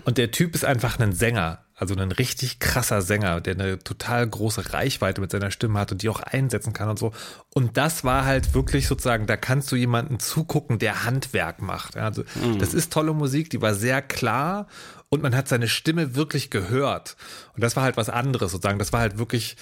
[0.04, 4.26] Und der Typ ist einfach ein Sänger, also ein richtig krasser Sänger, der eine total
[4.26, 7.12] große Reichweite mit seiner Stimme hat und die auch einsetzen kann und so.
[7.54, 11.96] Und das war halt wirklich sozusagen, da kannst du jemanden zugucken, der Handwerk macht.
[11.96, 12.24] Also
[12.58, 14.68] das ist tolle Musik, die war sehr klar
[15.12, 17.16] und man hat seine Stimme wirklich gehört.
[17.54, 18.78] Und das war halt was anderes sozusagen.
[18.78, 19.58] Das war halt wirklich,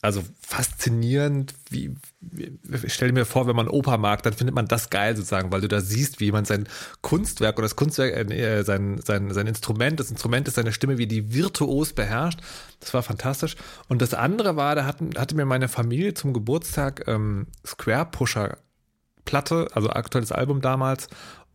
[0.00, 1.94] also faszinierend, wie,
[2.82, 5.60] ich stelle mir vor, wenn man Oper mag, dann findet man das geil sozusagen, weil
[5.60, 6.66] du da siehst, wie jemand sein
[7.02, 11.06] Kunstwerk oder das Kunstwerk, äh, sein, sein, sein Instrument, das Instrument ist seine Stimme, wie
[11.06, 12.40] die virtuos beherrscht.
[12.80, 13.56] Das war fantastisch.
[13.88, 18.56] Und das andere war, da hatten, hatte mir meine Familie zum Geburtstag ähm, Square Pusher
[19.26, 21.08] Platte, also aktuelles Album damals.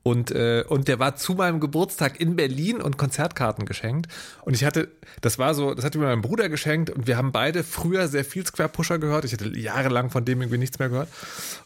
[0.04, 4.08] Und, äh, und der war zu meinem Geburtstag in Berlin und Konzertkarten geschenkt.
[4.44, 4.90] Und ich hatte,
[5.22, 8.24] das war so, das hatte mir mein Bruder geschenkt und wir haben beide früher sehr
[8.24, 9.26] viel Square Pusher gehört.
[9.26, 11.10] Ich hatte jahrelang von dem irgendwie nichts mehr gehört.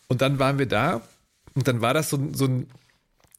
[0.08, 1.02] Und dann waren wir da
[1.54, 2.68] und dann war das so, so ein,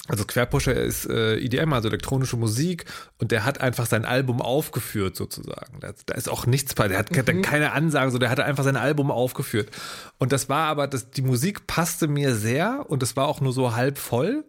[0.06, 2.84] also Querpusher ist äh, EDM, also elektronische Musik,
[3.18, 5.80] und der hat einfach sein Album aufgeführt sozusagen.
[5.80, 7.42] Da, da ist auch nichts bei, der hat mhm.
[7.42, 9.70] keine Ansagen, so der hat einfach sein Album aufgeführt.
[10.18, 13.52] Und das war aber, das, die Musik passte mir sehr und es war auch nur
[13.52, 14.44] so halb voll.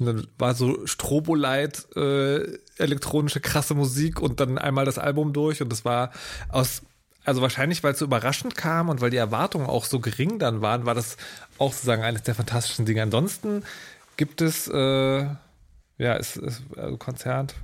[0.00, 5.62] Und dann war so Stroboleit, äh, elektronische krasse Musik und dann einmal das Album durch
[5.62, 6.10] und das war
[6.48, 6.82] aus
[7.24, 10.62] also wahrscheinlich, weil es so überraschend kam und weil die Erwartungen auch so gering dann
[10.62, 11.16] waren, war das
[11.58, 13.02] auch sozusagen eines der fantastischen Dinge.
[13.02, 13.62] Ansonsten
[14.16, 15.26] gibt es, äh,
[15.98, 17.54] ja, ist, ist also Konzert,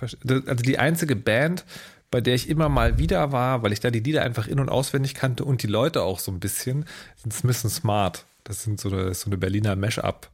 [0.00, 1.64] also die einzige Band,
[2.10, 4.68] bei der ich immer mal wieder war, weil ich da die Lieder einfach in- und
[4.68, 8.24] auswendig kannte und die Leute auch so ein bisschen, sind Smith Smart.
[8.44, 10.28] Das sind so eine, so eine Berliner Mash-up.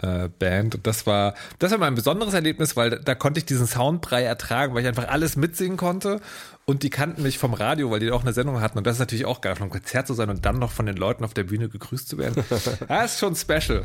[0.00, 3.46] Äh, Band und das war das war mein besonderes Erlebnis, weil da, da konnte ich
[3.46, 6.20] diesen Soundbrei ertragen, weil ich einfach alles mitsingen konnte
[6.66, 9.00] und die kannten mich vom Radio, weil die auch eine Sendung hatten und das ist
[9.00, 11.34] natürlich auch geil, auf einem Konzert zu sein und dann noch von den Leuten auf
[11.34, 12.44] der Bühne gegrüßt zu werden.
[12.88, 13.82] Das ist schon special.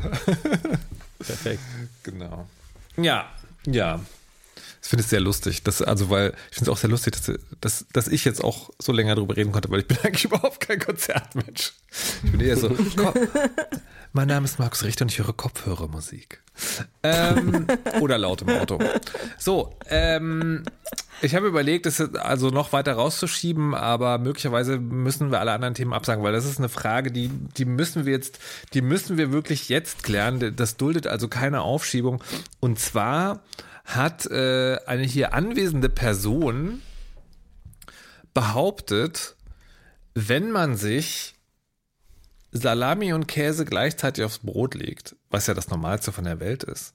[1.18, 1.60] Perfekt.
[2.02, 2.46] Genau.
[2.96, 3.26] Ja,
[3.66, 4.00] ja.
[4.80, 5.62] Das finde ich sehr lustig.
[5.62, 8.68] Das, also, weil ich finde es auch sehr lustig, dass, dass, dass ich jetzt auch
[8.78, 11.72] so länger darüber reden konnte, weil ich bin eigentlich überhaupt kein Konzertmensch.
[12.22, 13.14] Ich bin eher so, komm,
[14.14, 16.40] mein Name ist Markus Richter und ich höre Kopfhörermusik.
[17.02, 17.66] Ähm,
[18.00, 18.78] oder laut im Auto.
[19.38, 20.62] So, ähm,
[21.20, 25.92] ich habe überlegt, es also noch weiter rauszuschieben, aber möglicherweise müssen wir alle anderen Themen
[25.92, 28.38] absagen, weil das ist eine Frage, die, die müssen wir jetzt,
[28.72, 30.54] die müssen wir wirklich jetzt klären.
[30.54, 32.22] Das duldet also keine Aufschiebung.
[32.60, 33.42] Und zwar
[33.84, 36.82] hat äh, eine hier anwesende Person
[38.32, 39.34] behauptet,
[40.14, 41.33] wenn man sich
[42.54, 46.94] Salami und Käse gleichzeitig aufs Brot legt, was ja das Normalste von der Welt ist,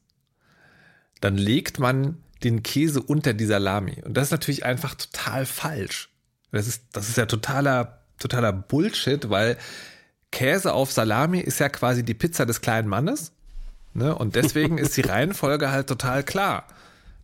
[1.21, 4.01] dann legt man den Käse unter die Salami.
[4.05, 6.09] Und das ist natürlich einfach total falsch.
[6.51, 9.57] Das ist, das ist ja totaler, totaler Bullshit, weil
[10.31, 13.33] Käse auf Salami ist ja quasi die Pizza des kleinen Mannes.
[13.93, 14.15] Ne?
[14.15, 16.65] Und deswegen ist die Reihenfolge halt total klar.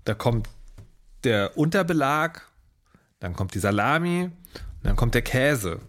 [0.03, 0.49] Da kommt
[1.23, 2.41] der Unterbelag,
[3.19, 5.79] dann kommt die Salami, und dann kommt der Käse.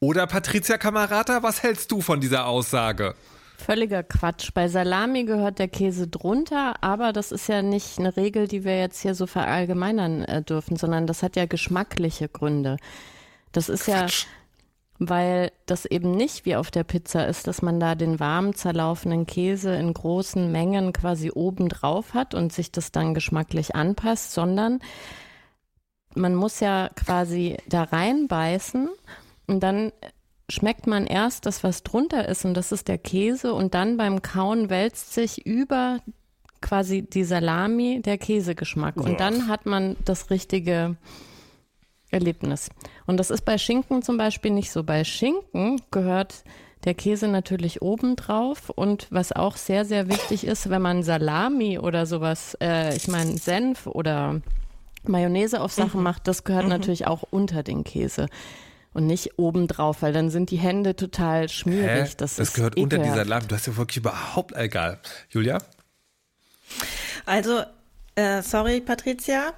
[0.00, 3.14] Oder Patricia Camarata, was hältst du von dieser Aussage?
[3.56, 4.50] Völliger Quatsch.
[4.54, 8.78] Bei Salami gehört der Käse drunter, aber das ist ja nicht eine Regel, die wir
[8.78, 12.76] jetzt hier so verallgemeinern äh, dürfen, sondern das hat ja geschmackliche Gründe.
[13.50, 14.22] Das ist Quatsch.
[14.22, 14.28] ja,
[15.00, 19.26] weil das eben nicht wie auf der Pizza ist, dass man da den warm zerlaufenden
[19.26, 24.78] Käse in großen Mengen quasi oben drauf hat und sich das dann geschmacklich anpasst, sondern
[26.14, 28.88] man muss ja quasi da reinbeißen
[29.48, 29.92] und dann
[30.50, 34.22] schmeckt man erst das, was drunter ist, und das ist der Käse, und dann beim
[34.22, 35.98] Kauen wälzt sich über
[36.60, 38.96] quasi die Salami der Käsegeschmack.
[38.96, 40.96] Und dann hat man das richtige
[42.10, 42.70] Erlebnis.
[43.06, 44.82] Und das ist bei Schinken zum Beispiel nicht so.
[44.82, 46.42] Bei Schinken gehört
[46.84, 52.06] der Käse natürlich obendrauf und was auch sehr, sehr wichtig ist, wenn man Salami oder
[52.06, 54.40] sowas, äh, ich meine Senf oder
[55.04, 56.04] Mayonnaise auf Sachen mhm.
[56.04, 56.70] macht, das gehört mhm.
[56.70, 58.26] natürlich auch unter den Käse
[58.92, 62.10] und nicht obendrauf, weil dann sind die Hände total schmierig.
[62.10, 62.14] Hä?
[62.16, 62.94] Das, das gehört ekelhaft.
[62.94, 63.46] unter die Salami.
[63.46, 64.98] Du hast ja wirklich überhaupt egal.
[65.30, 65.58] Julia?
[67.26, 67.62] Also,
[68.14, 69.52] äh, sorry, Patricia.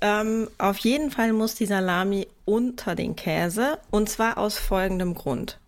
[0.00, 5.58] Ähm, auf jeden Fall muss die Salami unter den Käse und zwar aus folgendem Grund.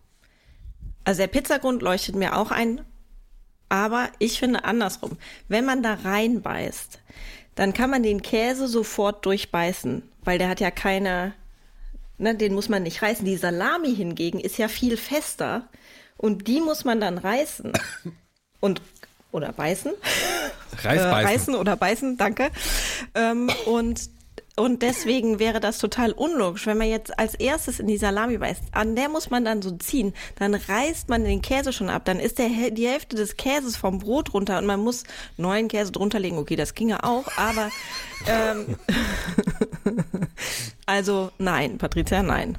[1.05, 2.83] Also der Pizzagrund leuchtet mir auch ein,
[3.69, 5.17] aber ich finde andersrum.
[5.49, 7.01] Wenn man da reinbeißt,
[7.55, 11.33] dann kann man den Käse sofort durchbeißen, weil der hat ja keine,
[12.21, 13.25] ne, den muss man nicht reißen.
[13.25, 15.69] Die Salami hingegen ist ja viel fester
[16.17, 17.73] und die muss man dann reißen
[18.61, 18.83] und
[19.33, 19.93] oder beißen.
[20.83, 20.99] Reißbeißen.
[20.99, 22.51] Äh, reißen oder beißen, danke.
[23.15, 24.11] Ähm, und
[24.61, 28.63] und deswegen wäre das total unlogisch, wenn man jetzt als erstes in die Salami beißt.
[28.73, 30.13] An der muss man dann so ziehen.
[30.39, 32.05] Dann reißt man den Käse schon ab.
[32.05, 35.05] Dann ist der, die Hälfte des Käses vom Brot runter und man muss
[35.39, 36.37] neuen Käse drunter legen.
[36.37, 37.71] Okay, das ginge auch, aber
[38.27, 38.77] ähm,
[40.87, 42.59] also nein, Patricia, nein.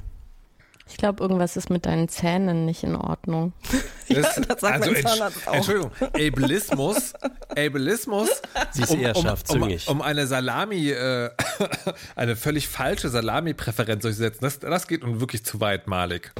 [0.88, 3.52] Ich glaube, irgendwas ist mit deinen Zähnen nicht in Ordnung.
[4.08, 5.54] Das, ja, das sagt also, mein Zahnarzt auch.
[5.54, 7.14] Entschuldigung, Ableismus,
[7.48, 8.28] Ableismus,
[8.72, 11.30] Sie ist um, eher um, um, um eine Salami, äh,
[12.16, 16.32] eine völlig falsche Salami-Präferenz durchzusetzen, das, das geht nun wirklich zu weit, Malik.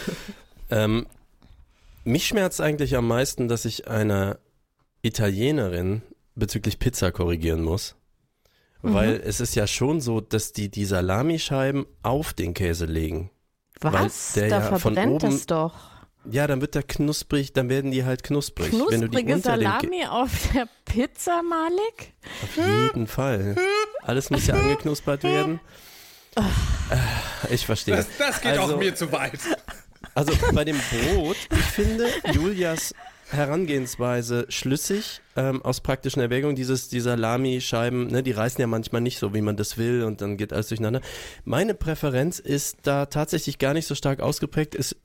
[0.70, 1.06] ähm,
[2.04, 4.38] mich schmerzt eigentlich am meisten, dass ich einer
[5.02, 6.02] Italienerin
[6.34, 7.96] bezüglich Pizza korrigieren muss.
[8.82, 8.94] Mhm.
[8.94, 13.30] Weil es ist ja schon so, dass die die Salamischeiben auf den Käse legen.
[13.82, 14.32] Was?
[14.34, 15.74] da ja verbrennt es doch.
[16.30, 18.70] Ja, dann wird der knusprig, dann werden die halt knusprig.
[18.70, 22.12] Knusprige Wenn du die Salami auf der Pizza, Malik?
[22.44, 23.56] Auf jeden Fall.
[24.02, 25.60] Alles muss ja angeknuspert werden.
[26.36, 27.96] Äh, ich verstehe.
[27.96, 29.40] Das, das geht also, auch mir zu weit.
[30.14, 32.94] Also bei dem Brot, ich finde Julias
[33.32, 36.56] Herangehensweise schlüssig ähm, aus praktischen Erwägungen.
[36.56, 40.20] Dieses, die Salami-Scheiben, ne, die reißen ja manchmal nicht so, wie man das will und
[40.20, 41.00] dann geht alles durcheinander.
[41.44, 44.74] Meine Präferenz ist da tatsächlich gar nicht so stark ausgeprägt.
[44.74, 44.96] Es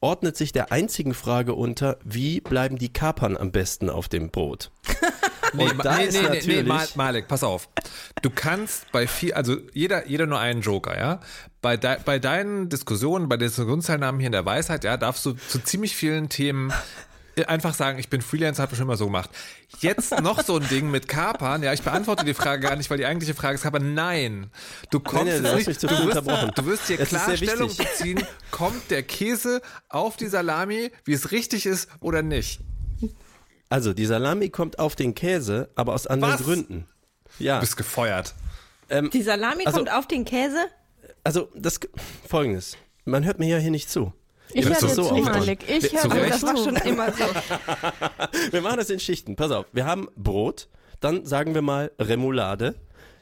[0.00, 4.70] ordnet sich der einzigen Frage unter, wie bleiben die Kapern am besten auf dem Brot?
[5.52, 7.68] nee, und da nee, ist nee, natürlich nee, Malik, pass auf.
[8.22, 11.20] Du kannst bei viel, also jeder, jeder nur einen Joker, ja.
[11.60, 15.32] Bei, de, bei deinen Diskussionen, bei den Diskussionsteilnahmen hier in der Weisheit, ja, darfst du
[15.32, 16.72] zu ziemlich vielen Themen
[17.46, 19.30] einfach sagen, ich bin Freelancer, habe schon immer so gemacht.
[19.80, 21.62] Jetzt noch so ein Ding mit Kapern.
[21.62, 24.50] Ja, ich beantworte die Frage gar nicht, weil die eigentliche Frage ist, aber nein.
[24.90, 29.02] Du kommst nein, nein, nicht, du, wirst, du wirst hier klar Stellung beziehen, kommt der
[29.02, 32.60] Käse auf die Salami, wie es richtig ist oder nicht.
[33.68, 36.42] Also, die Salami kommt auf den Käse, aber aus anderen Was?
[36.42, 36.86] Gründen.
[37.38, 37.56] Ja.
[37.56, 38.34] Du bist gefeuert.
[38.88, 40.66] Ähm, die Salami also, kommt auf den Käse?
[41.22, 41.78] Also, das
[42.28, 42.76] folgendes.
[43.04, 44.12] Man hört mir ja hier nicht zu.
[44.54, 45.68] Ich höre so zu, Malik.
[45.68, 47.24] Ich höre das war schon immer so.
[48.50, 49.36] wir machen das in Schichten.
[49.36, 49.66] Pass auf.
[49.72, 50.68] Wir haben Brot,
[51.00, 52.76] dann sagen wir mal Remoulade,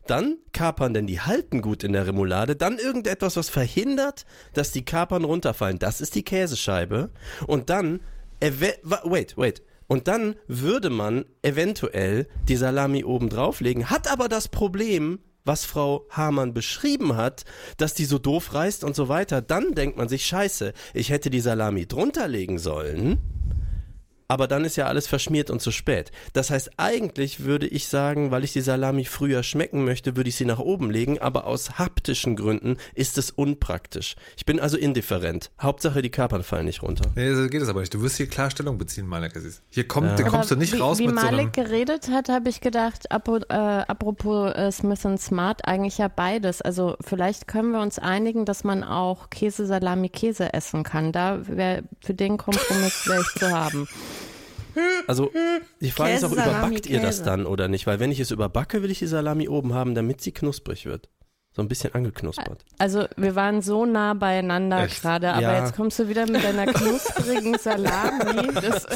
[0.06, 4.84] dann kapern, denn die halten gut in der Remoulade, dann irgendetwas, was verhindert, dass die
[4.84, 5.78] Kapern runterfallen.
[5.78, 7.10] Das ist die Käsescheibe.
[7.46, 8.00] Und dann,
[8.40, 9.62] wait, wait.
[9.86, 16.06] Und dann würde man eventuell die Salami oben drauflegen, hat aber das Problem, was Frau
[16.10, 17.44] Hamann beschrieben hat,
[17.78, 21.30] dass die so doof reißt und so weiter, dann denkt man sich, scheiße, ich hätte
[21.30, 23.18] die Salami drunter legen sollen
[24.28, 26.12] aber dann ist ja alles verschmiert und zu spät.
[26.34, 30.36] Das heißt, eigentlich würde ich sagen, weil ich die Salami früher schmecken möchte, würde ich
[30.36, 34.16] sie nach oben legen, aber aus haptischen Gründen ist es unpraktisch.
[34.36, 35.50] Ich bin also indifferent.
[35.60, 37.10] Hauptsache, die Kapern fallen nicht runter.
[37.16, 37.94] Nee, so geht es aber nicht.
[37.94, 39.32] Du wirst hier klar Stellung beziehen, Malik.
[39.70, 40.28] Hier kommt, ja.
[40.28, 41.52] kommst du nicht wie, raus wie mit Malik so einem...
[41.52, 46.60] geredet hat, habe ich gedacht, apro, äh, apropos äh, Smith Smart, eigentlich ja beides.
[46.60, 51.12] Also vielleicht können wir uns einigen, dass man auch Käse, Salami, Käse essen kann.
[51.12, 53.88] Da wäre für den Kompromiss wäre ich zu haben.
[55.06, 55.30] Also
[55.80, 57.86] die Frage Käse, ist auch, überbackt Salami, ihr das dann oder nicht?
[57.86, 61.08] Weil wenn ich es überbacke, will ich die Salami oben haben, damit sie knusprig wird.
[61.58, 62.64] So ein bisschen angeknuspert.
[62.78, 65.64] Also wir waren so nah beieinander gerade, aber ja.
[65.64, 68.52] jetzt kommst du wieder mit deiner knusprigen Salami.
[68.58, 68.86] Das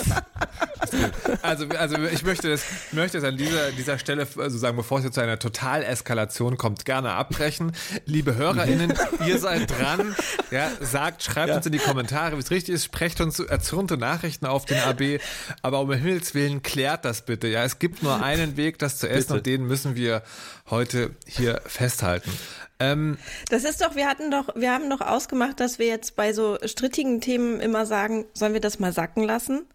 [1.42, 5.04] also, also ich möchte das, möchte es an dieser, dieser Stelle also sagen, bevor es
[5.04, 7.72] jetzt zu einer Totaleskalation kommt, gerne abbrechen.
[8.06, 8.92] Liebe HörerInnen,
[9.26, 10.14] ihr seid dran.
[10.50, 11.56] Ja, sagt, schreibt ja.
[11.56, 15.20] uns in die Kommentare, wie es richtig ist, sprecht uns erzürnte Nachrichten auf den AB,
[15.62, 17.48] aber um Himmels Willen klärt das bitte.
[17.48, 19.34] Ja, es gibt nur einen Weg, das zu essen bitte.
[19.34, 20.22] und den müssen wir
[20.70, 22.30] heute hier festhalten.
[22.78, 26.32] Ähm, das ist doch, wir hatten doch, wir haben doch ausgemacht, dass wir jetzt bei
[26.32, 29.66] so strittigen Themen immer sagen, sollen wir das mal sacken lassen?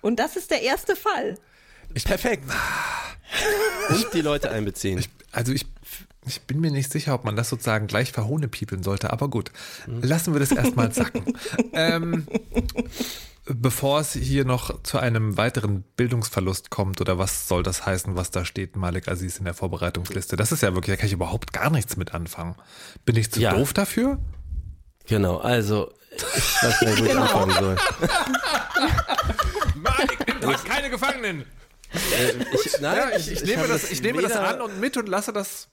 [0.00, 1.36] Und das ist der erste Fall.
[1.94, 2.44] Ich, Perfekt.
[3.90, 4.98] Und die Leute einbeziehen.
[4.98, 5.66] Ich, also ich
[6.26, 9.50] Ich bin mir nicht sicher, ob man das sozusagen gleich verhohnepiepeln sollte, aber gut.
[9.86, 11.24] Lassen wir das erstmal sacken.
[11.72, 12.26] ähm,
[13.48, 18.30] bevor es hier noch zu einem weiteren Bildungsverlust kommt, oder was soll das heißen, was
[18.30, 20.36] da steht, Malik Aziz in der Vorbereitungsliste?
[20.36, 22.56] Das ist ja wirklich, da kann ich überhaupt gar nichts mit anfangen.
[23.04, 23.54] Bin ich zu Ja.
[23.54, 24.18] doof dafür?
[25.06, 27.76] Genau, also ich weiß nicht, wo ich anfangen soll.
[29.76, 31.44] Malik, du hast keine Gefangenen.
[32.52, 35.32] Ich, nein, Ja, ich, ich, nehme, das, ich nehme das an und mit und lasse
[35.32, 35.68] das.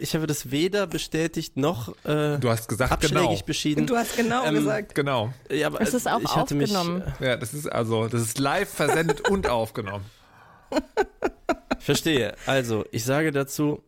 [0.00, 3.42] Ich habe das weder bestätigt noch äh, Du hast gesagt, abschlägig genau.
[3.46, 3.86] beschieden.
[3.86, 4.94] Du hast genau Ähm, gesagt.
[4.94, 5.32] Genau.
[5.50, 7.02] Ja, aber Es ist auch ich hatte mich, aufgenommen.
[7.20, 10.04] Ja, das ist also, das ist live versendet und aufgenommen.
[11.78, 12.34] Verstehe.
[12.46, 13.82] Also, ich sage dazu,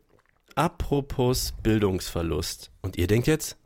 [0.55, 2.71] apropos Bildungsverlust.
[2.83, 3.57] Und ihr denkt jetzt,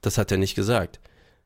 [0.00, 1.00] das hat er nicht gesagt.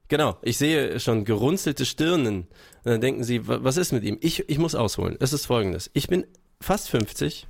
[0.09, 2.43] Genau, ich sehe schon gerunzelte Stirnen.
[2.85, 4.19] Und dann denken sie, wa- was ist mit ihm?
[4.21, 5.17] Ich, ich muss ausholen.
[5.19, 5.91] Es ist folgendes.
[5.95, 6.25] Ich bin
[6.61, 7.49] fast 50.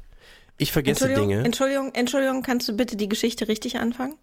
[0.58, 1.44] Ich vergesse Entschuldigung, Dinge.
[1.44, 4.16] Entschuldigung, Entschuldigung, kannst du bitte die Geschichte richtig anfangen?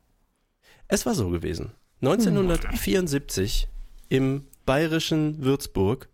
[0.88, 1.72] Es war so gewesen.
[2.02, 3.68] 1974
[4.10, 6.10] im bayerischen Würzburg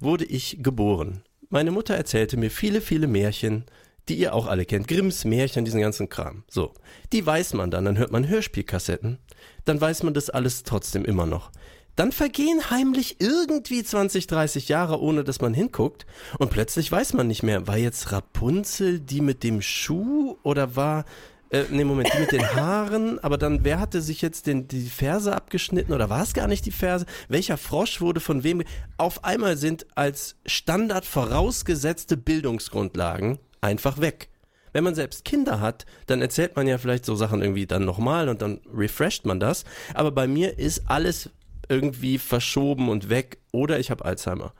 [0.00, 1.22] wurde ich geboren.
[1.50, 3.64] Meine Mutter erzählte mir viele, viele Märchen,
[4.08, 4.88] die ihr auch alle kennt.
[4.88, 6.44] Grimms Märchen, diesen ganzen Kram.
[6.48, 6.72] So.
[7.12, 9.18] Die weiß man dann, dann hört man Hörspielkassetten.
[9.64, 11.50] Dann weiß man das alles trotzdem immer noch.
[11.96, 16.06] Dann vergehen heimlich irgendwie 20, 30 Jahre, ohne dass man hinguckt.
[16.38, 21.04] Und plötzlich weiß man nicht mehr, war jetzt Rapunzel die mit dem Schuh oder war
[21.50, 24.88] äh, nee, Moment, die mit den Haaren, aber dann, wer hatte sich jetzt den, die
[24.88, 27.06] Ferse abgeschnitten oder war es gar nicht die Ferse?
[27.28, 28.64] Welcher Frosch wurde von wem?
[28.96, 34.30] Auf einmal sind als Standard vorausgesetzte Bildungsgrundlagen einfach weg.
[34.72, 38.28] Wenn man selbst Kinder hat, dann erzählt man ja vielleicht so Sachen irgendwie dann nochmal
[38.28, 39.64] und dann refresht man das.
[39.94, 41.30] Aber bei mir ist alles
[41.68, 44.54] irgendwie verschoben und weg oder ich habe Alzheimer.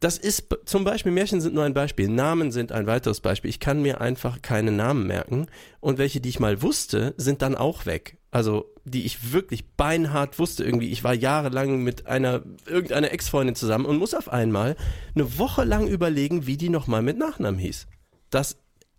[0.00, 3.48] Das ist zum Beispiel, Märchen sind nur ein Beispiel, Namen sind ein weiteres Beispiel.
[3.48, 5.46] Ich kann mir einfach keine Namen merken
[5.80, 8.18] und welche, die ich mal wusste, sind dann auch weg.
[8.30, 10.90] Also, die ich wirklich beinhart wusste irgendwie.
[10.90, 14.76] Ich war jahrelang mit einer, irgendeiner Ex-Freundin zusammen und muss auf einmal
[15.14, 17.86] eine Woche lang überlegen, wie die nochmal mit Nachnamen hieß.
[18.28, 18.58] Das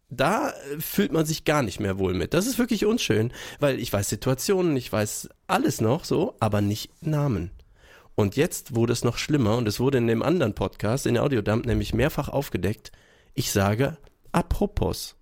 [0.10, 2.34] da äh, fühlt man sich gar nicht mehr wohl mit.
[2.34, 6.92] Das ist wirklich unschön, weil ich weiß Situationen, ich weiß alles noch so, aber nicht
[7.02, 7.52] Namen.
[8.16, 11.66] Und jetzt wurde es noch schlimmer und es wurde in dem anderen Podcast, in Audiodump,
[11.66, 12.92] nämlich mehrfach aufgedeckt.
[13.34, 13.98] Ich sage
[14.32, 15.16] apropos.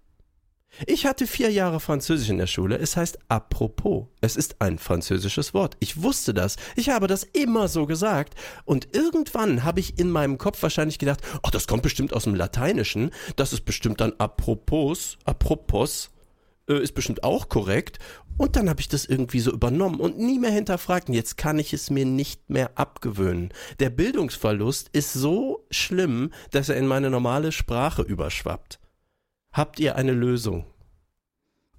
[0.88, 2.78] Ich hatte vier Jahre Französisch in der Schule.
[2.78, 4.08] Es heißt apropos.
[4.22, 5.78] Es ist ein französisches Wort.
[5.80, 6.56] Ich wusste das.
[6.76, 8.34] Ich habe das immer so gesagt.
[8.66, 12.34] Und irgendwann habe ich in meinem Kopf wahrscheinlich gedacht, ach, das kommt bestimmt aus dem
[12.34, 13.12] Lateinischen.
[13.36, 16.10] Das ist bestimmt dann apropos, apropos,
[16.68, 18.00] äh, ist bestimmt auch korrekt.
[18.38, 21.08] Und dann habe ich das irgendwie so übernommen und nie mehr hinterfragt.
[21.08, 23.54] Und jetzt kann ich es mir nicht mehr abgewöhnen.
[23.80, 28.80] Der Bildungsverlust ist so schlimm, dass er in meine normale Sprache überschwappt.
[29.54, 30.66] Habt ihr eine Lösung?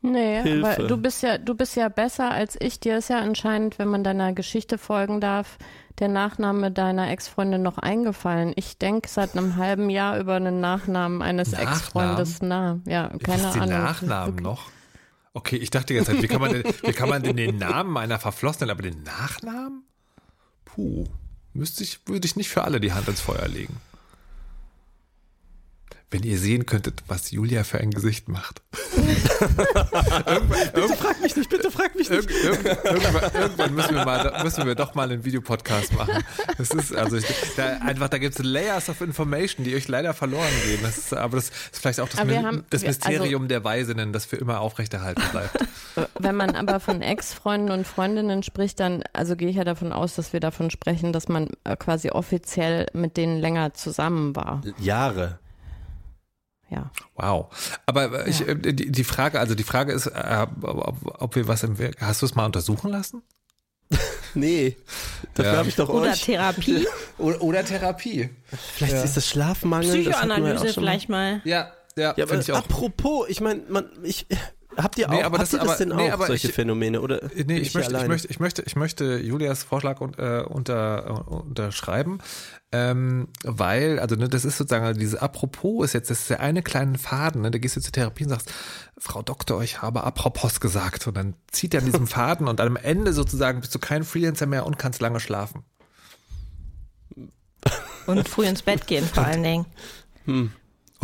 [0.01, 0.77] Nee, Hilfe.
[0.77, 2.79] aber du bist ja, du bist ja besser als ich.
[2.79, 5.57] Dir ist ja anscheinend, wenn man deiner Geschichte folgen darf,
[5.99, 8.53] der Nachname deiner Ex-Freundin noch eingefallen.
[8.57, 11.73] Ich denke seit einem halben Jahr über einen Nachnamen eines Nachnamen?
[11.73, 12.77] Ex-Freundes nach.
[12.87, 13.69] Ja, keine Ahnung.
[13.69, 14.71] Nachnamen noch?
[15.33, 18.19] Okay, ich dachte jetzt, wie kann man denn, wie kann man denn den Namen einer
[18.19, 19.85] Verflossenen, aber den Nachnamen?
[20.67, 21.05] Puh,
[21.55, 23.81] müsste ich, würde ich nicht für alle die Hand ins Feuer legen.
[26.15, 28.63] Wenn ihr sehen könntet, was Julia für ein Gesicht macht.
[30.75, 34.65] Bitte frag mich nicht, bitte frag mich Irg irgend, irgendwann, irgendwann müssen wir mal, müssen
[34.67, 36.23] wir doch mal einen Videopodcast machen.
[36.57, 37.25] Das ist also ich,
[37.57, 40.79] da einfach, da gibt es Layers of Information, die euch leider verloren gehen.
[40.83, 44.25] Das ist, aber das ist vielleicht auch das, haben- das wir- Mysterium der Weisinnen, das
[44.25, 45.59] für immer aufrechterhalten bleibt.
[46.21, 50.15] Wenn man aber von Ex-Freunden und Freundinnen spricht, dann, also gehe ich ja davon aus,
[50.15, 54.63] dass wir davon sprechen, dass man äh, quasi offiziell mit denen länger zusammen war.
[54.79, 55.39] Jahre.
[56.71, 56.91] Ja.
[57.15, 57.47] Wow.
[57.87, 61.63] Aber ich, äh, die, die Frage, also die Frage ist, äh, ob, ob wir was
[61.63, 63.23] im Werk, hast du es mal untersuchen lassen?
[64.37, 64.77] Nee,
[65.35, 65.59] dafür Ja.
[65.59, 66.25] habe ich doch Oder euch.
[66.25, 68.31] Therapie, Oder, oder Therapie.
[68.75, 70.03] Vielleicht ist das Schlafmangel.
[70.03, 70.73] das ja Psychoanalyse mal.
[70.73, 71.41] vielleicht mal.
[71.45, 72.57] Ja, ja, Ja, ich auch.
[72.59, 74.27] apropos, ich meine, man, ich,
[74.77, 76.49] habt ihr auch, Nee, aber habt das- ihr das aber- denn nee, auch, aber solche
[76.49, 77.01] ich- Phänomene?
[77.01, 80.43] Oder Nee, ich, hier möchte, ich, möchte, ich, möchte, ich möchte Julias Vorschlag un, äh,
[80.49, 82.19] unter, äh, unterschreiben,
[82.73, 86.41] ähm, weil, also ne, das ist sozusagen, also diese Apropos ist jetzt, das ist der
[86.41, 88.53] eine kleine Faden, ne, da gehst du zur Therapie und sagst,
[88.99, 92.77] Frau Doktor, ich habe Apropos gesagt und dann zieht er an diesem Faden und am
[92.77, 95.63] Ende sozusagen bist du kein Freelancer mehr und kannst lange schlafen.
[98.07, 99.43] Und früh ins Bett gehen vor allen
[100.27, 100.53] Dingen.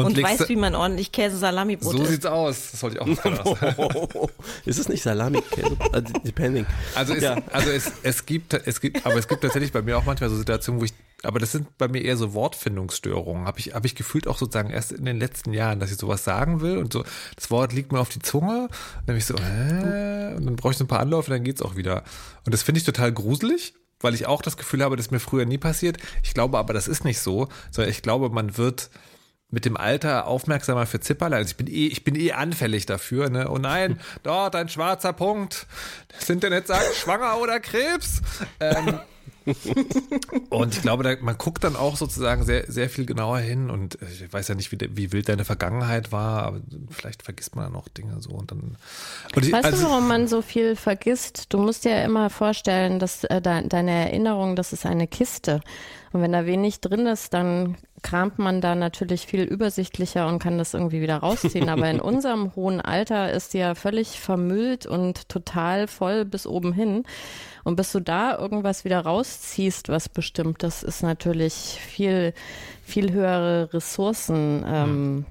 [0.06, 2.10] Und, Und, weißt, wie man ordentlich Käse-Salami-Brot so isst.
[2.10, 2.70] sieht's aus.
[2.72, 4.28] Das wollte ich auch sagen.
[4.64, 5.42] ist es nicht Salami?
[5.92, 6.66] also, depending.
[6.94, 7.36] Also es, Ja.
[7.52, 10.36] also es, es gibt, es gibt, aber es gibt tatsächlich bei mir auch manchmal so
[10.36, 10.92] Situationen, wo ich
[11.22, 13.46] Aber das sind bei mir eher so Wortfindungsstörungen.
[13.46, 16.24] Habe ich, hab ich gefühlt auch sozusagen erst in den letzten Jahren, dass ich sowas
[16.24, 17.04] sagen will und so,
[17.36, 18.62] das Wort liegt mir auf die Zunge.
[18.64, 18.70] Und
[19.06, 20.34] dann bin ich so, hä?
[20.36, 22.04] Und dann brauche ich so ein paar Anläufe, dann geht's auch wieder.
[22.46, 25.20] Und das finde ich total gruselig, weil ich auch das Gefühl habe, das ist mir
[25.20, 25.98] früher nie passiert.
[26.22, 28.88] Ich glaube aber, das ist nicht so, sondern ich glaube, man wird
[29.50, 31.38] mit dem Alter aufmerksamer für Zipperlein.
[31.38, 33.50] Also ich bin eh, ich bin eh anfällig dafür, ne?
[33.50, 35.66] Oh nein, dort ein schwarzer Punkt.
[36.18, 38.22] Sind denn jetzt sagen, schwanger oder Krebs?
[38.60, 39.00] Ähm,
[40.50, 43.98] und ich glaube, da, man guckt dann auch sozusagen sehr, sehr viel genauer hin und
[44.02, 47.76] ich weiß ja nicht, wie, wie wild deine Vergangenheit war, aber vielleicht vergisst man dann
[47.80, 48.76] auch Dinge so und dann.
[49.34, 51.52] Und ich, weißt also, du, warum man so viel vergisst?
[51.52, 55.60] Du musst dir immer vorstellen, dass äh, de, deine Erinnerung, das ist eine Kiste.
[56.12, 60.58] Und wenn da wenig drin ist, dann kramt man da natürlich viel übersichtlicher und kann
[60.58, 61.68] das irgendwie wieder rausziehen.
[61.68, 66.72] Aber in unserem hohen Alter ist die ja völlig vermüllt und total voll bis oben
[66.72, 67.04] hin.
[67.64, 72.32] Und bis du da irgendwas wieder rausziehst, was bestimmt, das ist natürlich viel,
[72.82, 74.64] viel höhere Ressourcen.
[74.66, 75.26] Ähm, mhm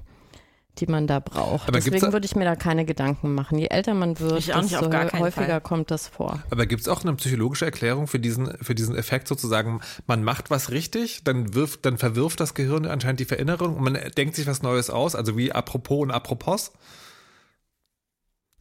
[0.80, 1.68] die man da braucht.
[1.68, 3.58] Aber Deswegen würde ich mir da keine Gedanken machen.
[3.58, 5.60] Je älter man wird, desto häufiger Fall.
[5.60, 6.42] kommt das vor.
[6.50, 10.50] Aber gibt es auch eine psychologische Erklärung für diesen, für diesen Effekt sozusagen, man macht
[10.50, 14.46] was richtig, dann wirft, dann verwirft das Gehirn anscheinend die Verinnerung und man denkt sich
[14.46, 16.72] was Neues aus, also wie apropos und apropos?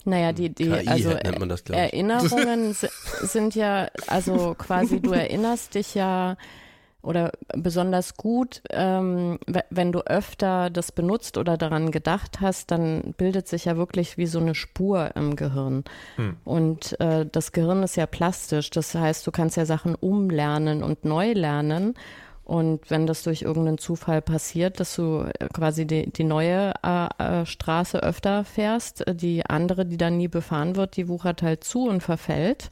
[0.06, 2.76] Naja, die, die KI also das, Erinnerungen
[3.22, 6.38] sind ja, also quasi, du erinnerst dich ja
[7.02, 9.40] oder besonders gut, ähm,
[9.70, 14.26] wenn du öfter das benutzt oder daran gedacht hast, dann bildet sich ja wirklich wie
[14.26, 15.86] so eine Spur im Gehirn.
[16.18, 16.38] Hm.
[16.44, 21.06] Und äh, das Gehirn ist ja plastisch, das heißt, du kannst ja Sachen umlernen und
[21.06, 21.94] neu lernen.
[22.44, 27.42] Und wenn das durch irgendeinen Zufall passiert, dass du äh, quasi die, die neue äh,
[27.42, 31.64] äh, Straße öfter fährst, äh, die andere, die dann nie befahren wird, die wuchert halt
[31.64, 32.72] zu und verfällt.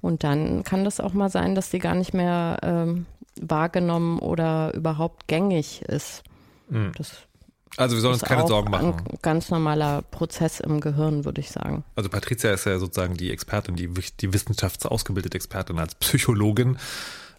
[0.00, 3.06] Und dann kann das auch mal sein, dass die gar nicht mehr ähm,
[3.40, 6.22] wahrgenommen oder überhaupt gängig ist.
[6.68, 6.92] Mhm.
[6.96, 7.26] Das
[7.76, 8.94] also wir sollen uns keine Sorgen machen.
[8.94, 11.84] Ein ganz normaler Prozess im Gehirn, würde ich sagen.
[11.94, 16.78] Also Patricia ist ja sozusagen die Expertin, die, die wissenschaftsausgebildete Expertin als Psychologin.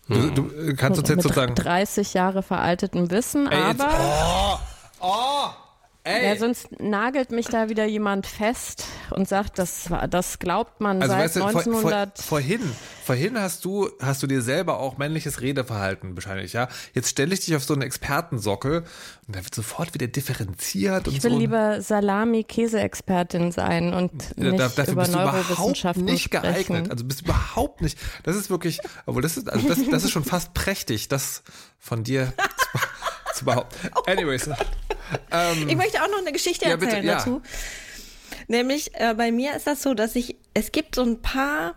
[0.08, 0.36] Du, hm.
[0.36, 3.96] du kannst uns jetzt Mit sozusagen 30 Jahre veraltetem Wissen, Ey, aber jetzt,
[5.02, 5.50] oh, oh,
[6.04, 6.26] Ey.
[6.26, 11.14] Ja, sonst nagelt mich da wieder jemand fest und sagt, das, das glaubt man also,
[11.14, 12.18] seit weißt du, 1900.
[12.18, 12.62] Vor, vor, vorhin,
[13.04, 16.70] vorhin hast du, hast du dir selber auch männliches Redeverhalten wahrscheinlich, ja.
[16.96, 18.84] Jetzt stelle ich dich auf so einen Expertensockel
[19.28, 21.06] und da wird sofort wieder differenziert.
[21.08, 21.38] Ich will so.
[21.38, 26.66] lieber Salami-Käse-Expertin sein und nicht da, dafür über bist Neurowissenschaften du nicht geeignet.
[26.66, 26.92] Sprechen.
[26.92, 27.96] Also bist du überhaupt nicht.
[28.24, 31.44] Das ist wirklich, obwohl das ist, also das, das ist schon fast prächtig, das
[31.78, 32.34] von dir
[33.36, 33.90] zu behaupten.
[34.08, 34.48] Anyways.
[34.48, 34.54] Oh
[35.32, 37.16] ähm, ich möchte auch noch eine Geschichte ja, erzählen bitte, ja.
[37.16, 37.42] dazu.
[38.48, 41.76] Nämlich äh, bei mir ist das so, dass ich, es gibt so ein paar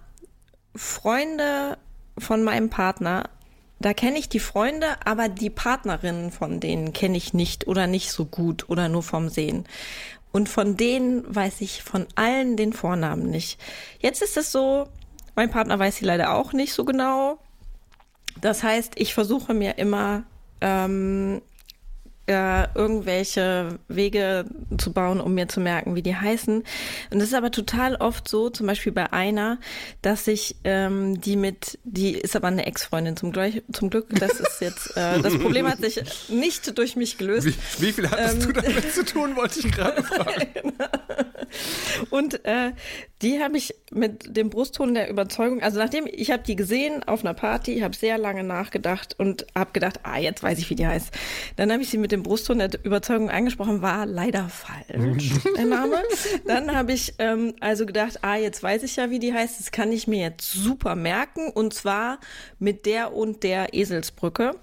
[0.74, 1.78] Freunde
[2.18, 3.28] von meinem Partner,
[3.80, 8.10] da kenne ich die Freunde, aber die Partnerinnen von denen kenne ich nicht oder nicht
[8.10, 9.66] so gut oder nur vom Sehen.
[10.32, 13.60] Und von denen weiß ich von allen den Vornamen nicht.
[14.00, 14.88] Jetzt ist es so,
[15.36, 17.38] mein Partner weiß sie leider auch nicht so genau.
[18.40, 20.24] Das heißt, ich versuche mir immer
[20.64, 21.42] ähm,
[22.26, 24.46] äh, irgendwelche Wege
[24.78, 26.64] zu bauen, um mir zu merken, wie die heißen.
[27.10, 29.58] Und es ist aber total oft so, zum Beispiel bei einer,
[30.00, 33.34] dass ich ähm, die mit, die ist aber eine Ex-Freundin zum,
[33.72, 34.06] zum Glück.
[34.18, 37.46] Das ist jetzt, äh, das Problem hat sich nicht durch mich gelöst.
[37.46, 40.72] Wie, wie viel hattest ähm, du damit zu tun, wollte ich gerade fragen.
[42.08, 42.72] Und äh,
[43.24, 47.24] die habe ich mit dem Brustton der Überzeugung, also nachdem ich habe die gesehen auf
[47.24, 50.86] einer Party, habe sehr lange nachgedacht und habe gedacht, ah, jetzt weiß ich, wie die
[50.86, 51.10] heißt.
[51.56, 56.02] Dann habe ich sie mit dem Brustton der Überzeugung angesprochen, war leider falsch, der Name.
[56.46, 59.72] Dann habe ich ähm, also gedacht, ah, jetzt weiß ich ja, wie die heißt, das
[59.72, 62.18] kann ich mir jetzt super merken und zwar
[62.58, 64.54] mit der und der Eselsbrücke.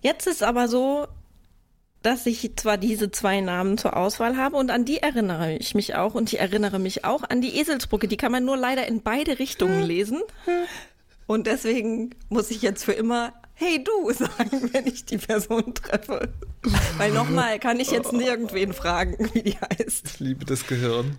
[0.00, 1.06] Jetzt ist aber so,
[2.06, 5.96] dass ich zwar diese zwei Namen zur Auswahl habe und an die erinnere ich mich
[5.96, 8.06] auch und ich erinnere mich auch an die Eselsbrücke.
[8.06, 10.22] Die kann man nur leider in beide Richtungen lesen.
[11.26, 16.32] Und deswegen muss ich jetzt für immer hey du sagen, wenn ich die Person treffe.
[16.96, 20.06] Weil nochmal kann ich jetzt nirgendwen fragen, wie die heißt.
[20.06, 21.18] Ich liebe das Gehirn.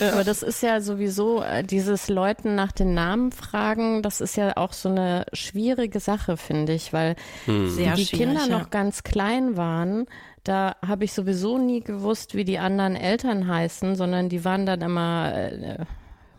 [0.00, 4.56] Aber das ist ja sowieso, äh, dieses Leuten nach den Namen fragen, das ist ja
[4.56, 7.76] auch so eine schwierige Sache, finde ich, weil hm.
[7.96, 10.06] die Kinder noch ganz klein waren.
[10.44, 14.80] Da habe ich sowieso nie gewusst, wie die anderen Eltern heißen, sondern die waren dann
[14.80, 15.84] immer äh,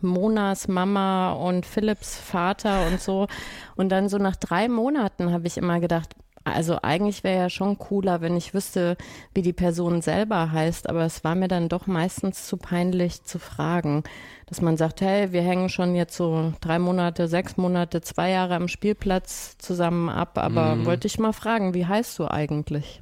[0.02, 3.28] Monas Mama und Philipps Vater und so.
[3.76, 6.10] Und dann so nach drei Monaten habe ich immer gedacht,
[6.44, 8.98] also eigentlich wäre ja schon cooler, wenn ich wüsste,
[9.34, 13.40] wie die Person selber heißt, aber es war mir dann doch meistens zu peinlich zu
[13.40, 14.04] fragen,
[14.48, 18.56] dass man sagt, hey, wir hängen schon jetzt so drei Monate, sechs Monate, zwei Jahre
[18.56, 20.86] am Spielplatz zusammen ab, aber mhm.
[20.86, 23.02] wollte ich mal fragen, wie heißt du eigentlich?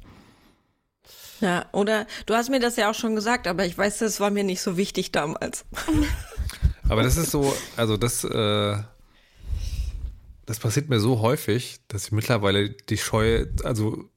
[1.40, 4.30] Ja, oder du hast mir das ja auch schon gesagt, aber ich weiß, das war
[4.30, 5.64] mir nicht so wichtig damals.
[6.88, 8.76] Aber das ist so, also das, äh,
[10.46, 14.08] das passiert mir so häufig, dass ich mittlerweile die Scheu, also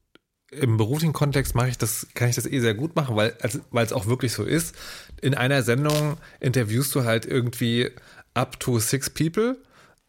[0.51, 3.59] im beruflichen Kontext mache ich das, kann ich das eh sehr gut machen, weil also,
[3.71, 4.75] weil es auch wirklich so ist.
[5.21, 7.91] In einer Sendung interviewst du halt irgendwie
[8.33, 9.57] up to six people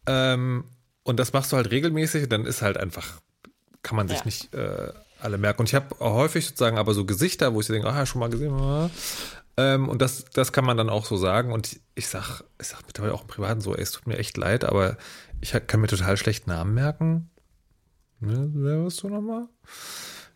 [0.07, 0.65] ähm,
[1.03, 3.21] und das machst du halt regelmäßig dann ist halt einfach,
[3.83, 4.25] kann man sich ja.
[4.25, 5.61] nicht äh, alle merken.
[5.61, 8.91] Und ich habe häufig sozusagen aber so Gesichter, wo ich denke, ah, schon mal gesehen.
[9.57, 11.53] Ähm, und das, das kann man dann auch so sagen.
[11.53, 14.37] Und ich, sag, ich sag mittlerweile auch im Privaten so, ey, es tut mir echt
[14.37, 14.97] leid, aber
[15.41, 17.31] ich kann mir total schlecht Namen merken.
[18.21, 19.49] Ne, wer warst du nochmal?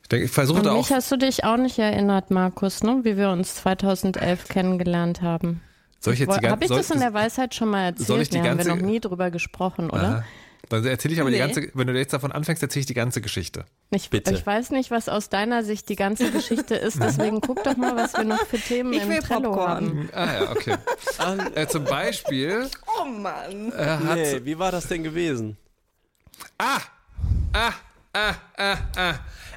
[0.02, 0.78] Ich denke, ich versuche da auch.
[0.78, 3.00] Mich hast du dich auch nicht erinnert, Markus, ne?
[3.04, 5.60] wie wir uns 2011 kennengelernt haben.
[6.00, 8.08] Soll ich jetzt die ganze, Habe ich das in der Weisheit schon mal erzählt?
[8.08, 10.02] Soll ich die ganze, haben wir noch nie drüber gesprochen, oder?
[10.02, 10.24] Aha.
[10.68, 11.36] Dann erzähle ich aber nee.
[11.36, 13.64] die ganze, wenn du jetzt davon anfängst, erzähle ich die ganze Geschichte.
[13.90, 14.32] Ich, Bitte.
[14.32, 17.96] ich weiß nicht, was aus deiner Sicht die ganze Geschichte ist, deswegen guck doch mal,
[17.96, 19.68] was wir noch für Themen ich im Trello Popcorn.
[19.68, 20.10] haben.
[20.12, 20.76] Ah ja, okay.
[21.54, 22.68] äh, zum Beispiel.
[23.00, 23.72] Oh Mann.
[23.72, 25.56] Äh, nee, wie war das denn gewesen?
[26.58, 26.80] Ah,
[27.52, 27.72] ah,
[28.12, 29.14] ah, ah, ah.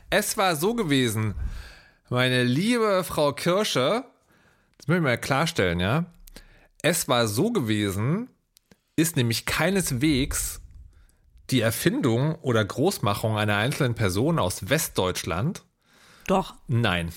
[0.09, 1.35] Es war so gewesen,
[2.09, 4.05] meine liebe Frau Kirsche,
[4.77, 6.05] das möchte ich mal klarstellen, ja.
[6.81, 8.29] Es war so gewesen,
[8.95, 10.61] ist nämlich keineswegs
[11.49, 15.63] die Erfindung oder Großmachung einer einzelnen Person aus Westdeutschland.
[16.27, 16.55] Doch.
[16.67, 17.11] Nein.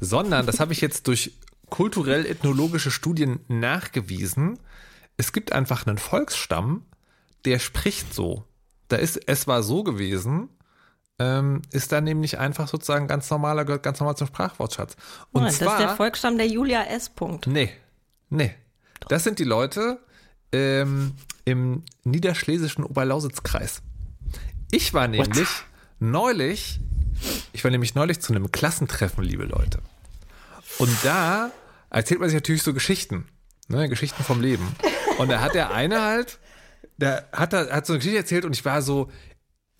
[0.00, 1.32] Sondern, das habe ich jetzt durch
[1.68, 4.58] kulturell-ethnologische Studien nachgewiesen.
[5.16, 6.86] Es gibt einfach einen Volksstamm,
[7.44, 8.44] der spricht so.
[8.88, 10.48] Da ist, es war so gewesen,
[11.18, 14.96] ähm, ist dann nämlich einfach sozusagen ganz normaler, gehört ganz normal zum Sprachwortschatz.
[15.32, 17.10] Und Moment, zwar, das ist der Volksstamm der Julia S.
[17.10, 17.46] Punkt.
[17.46, 17.70] Nee,
[18.30, 18.54] nee.
[19.08, 20.00] Das sind die Leute,
[20.52, 23.82] ähm, im niederschlesischen Oberlausitzkreis.
[24.70, 25.64] Ich war nämlich What?
[25.98, 26.80] neulich,
[27.52, 29.80] ich war nämlich neulich zu einem Klassentreffen, liebe Leute.
[30.78, 31.50] Und da
[31.90, 33.26] erzählt man sich natürlich so Geschichten,
[33.68, 34.66] ne, Geschichten vom Leben.
[35.18, 36.38] Und da hat der eine halt,
[36.96, 39.10] der hat, hat so eine Geschichte erzählt und ich war so,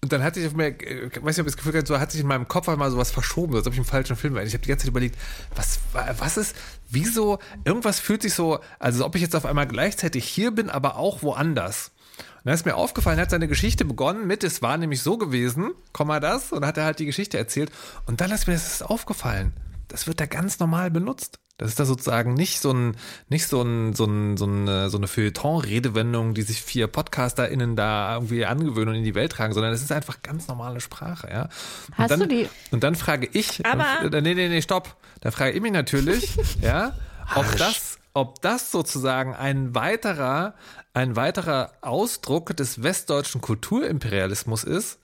[0.03, 2.01] und dann hat sich auf mir, äh, weiß nicht, ob ich das Gefühl hatte, so
[2.01, 4.42] hat sich in meinem Kopf einmal sowas verschoben, als ob ich im falschen Film war.
[4.42, 5.16] Ich habe die ganze Zeit überlegt,
[5.55, 6.57] was, was ist,
[6.88, 10.96] wieso, irgendwas fühlt sich so, also ob ich jetzt auf einmal gleichzeitig hier bin, aber
[10.96, 11.92] auch woanders.
[12.18, 15.72] Und dann ist mir aufgefallen, hat seine Geschichte begonnen mit, es war nämlich so gewesen,
[15.92, 17.70] Komma das, und dann hat er halt die Geschichte erzählt.
[18.07, 19.53] Und dann ist mir das aufgefallen.
[19.91, 21.41] Das wird da ganz normal benutzt.
[21.61, 22.97] Das ist da sozusagen nicht so ein,
[23.28, 28.14] nicht so ein, so ein, so eine, so eine Feuilleton-Redewendung, die sich vier PodcasterInnen da
[28.14, 31.43] irgendwie angewöhnen und in die Welt tragen, sondern es ist einfach ganz normale Sprache, ja.
[31.43, 32.49] Und Hast dann, du die?
[32.70, 34.97] Und dann frage ich, Aber äh, nee, nee, nee, stopp.
[35.20, 36.95] Da frage ich mich natürlich, ja,
[37.34, 40.55] ob das, ob das sozusagen ein weiterer,
[40.95, 44.99] ein weiterer Ausdruck des westdeutschen Kulturimperialismus ist,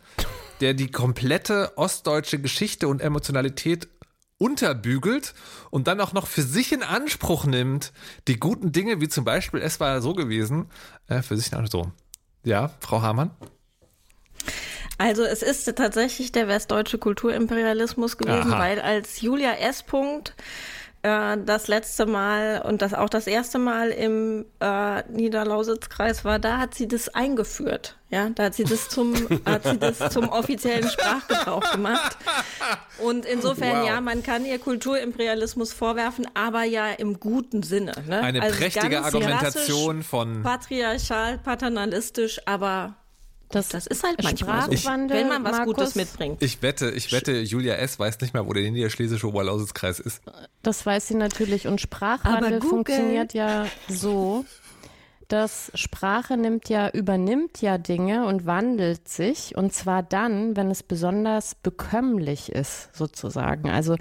[0.62, 3.88] der die komplette ostdeutsche Geschichte und Emotionalität
[4.38, 5.34] unterbügelt
[5.70, 7.92] und dann auch noch für sich in Anspruch nimmt,
[8.28, 10.66] die guten Dinge, wie zum Beispiel, es war so gewesen,
[11.08, 11.88] äh, für sich in Anspruch.
[12.44, 13.30] Ja, Frau Hamann?
[14.98, 18.58] Also es ist tatsächlich der westdeutsche Kulturimperialismus gewesen, Aha.
[18.58, 19.82] weil als Julia S.
[19.82, 20.34] Punkt
[21.06, 26.58] äh, das letzte Mal und das auch das erste Mal im äh, Niederlausitzkreis war, da
[26.58, 27.96] hat sie das eingeführt.
[28.10, 29.14] Ja, da hat sie das zum,
[29.46, 32.16] hat sie das zum offiziellen Sprachgebrauch gemacht.
[32.98, 33.86] Und insofern, wow.
[33.86, 37.92] ja, man kann ihr Kulturimperialismus vorwerfen, aber ja im guten Sinne.
[38.08, 38.20] Ne?
[38.20, 42.96] Eine also prächtige Argumentation von patriarchal, paternalistisch, aber
[43.48, 46.42] das, das ist halt manchmal so, wenn man was Markus, Gutes mitbringt.
[46.42, 47.98] Ich wette, ich wette, Julia S.
[47.98, 50.20] weiß nicht mehr, wo der niederschlesische Oberlausitzkreis ist.
[50.62, 51.66] Das weiß sie natürlich.
[51.66, 54.44] Und Sprachwandel funktioniert ja so,
[55.28, 59.56] dass Sprache nimmt ja, übernimmt ja Dinge und wandelt sich.
[59.56, 63.70] Und zwar dann, wenn es besonders bekömmlich ist, sozusagen.
[63.70, 63.96] Also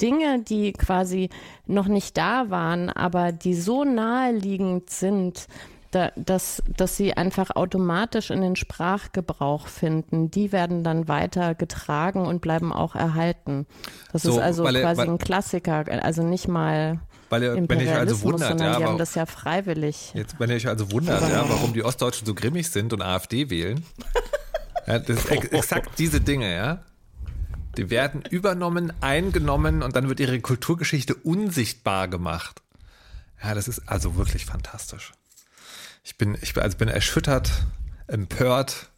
[0.00, 1.28] Dinge, die quasi
[1.66, 5.46] noch nicht da waren, aber die so naheliegend sind,
[5.90, 10.30] da, dass, dass sie einfach automatisch in den Sprachgebrauch finden.
[10.30, 13.66] Die werden dann weiter getragen und bleiben auch erhalten.
[14.12, 17.94] Das so, ist also quasi weil, ein Klassiker, also nicht mal weil ihr, wenn euch
[17.94, 20.12] also wundert, ja, die haben das ja freiwillig.
[20.14, 23.50] Jetzt, wenn ihr euch also wundert, ja, warum die Ostdeutschen so grimmig sind und AfD
[23.50, 23.84] wählen,
[24.86, 26.82] ja, das ist ex exakt diese Dinge, ja.
[27.76, 32.62] Die werden übernommen, eingenommen und dann wird ihre Kulturgeschichte unsichtbar gemacht.
[33.42, 35.12] Ja, das ist also wirklich fantastisch.
[36.02, 37.50] Ich bin, ich bin, also bin erschüttert,
[38.06, 38.90] empört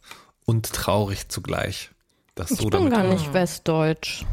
[0.45, 1.91] und traurig zugleich.
[2.35, 4.25] Das Ich so bin gar nicht westdeutsch.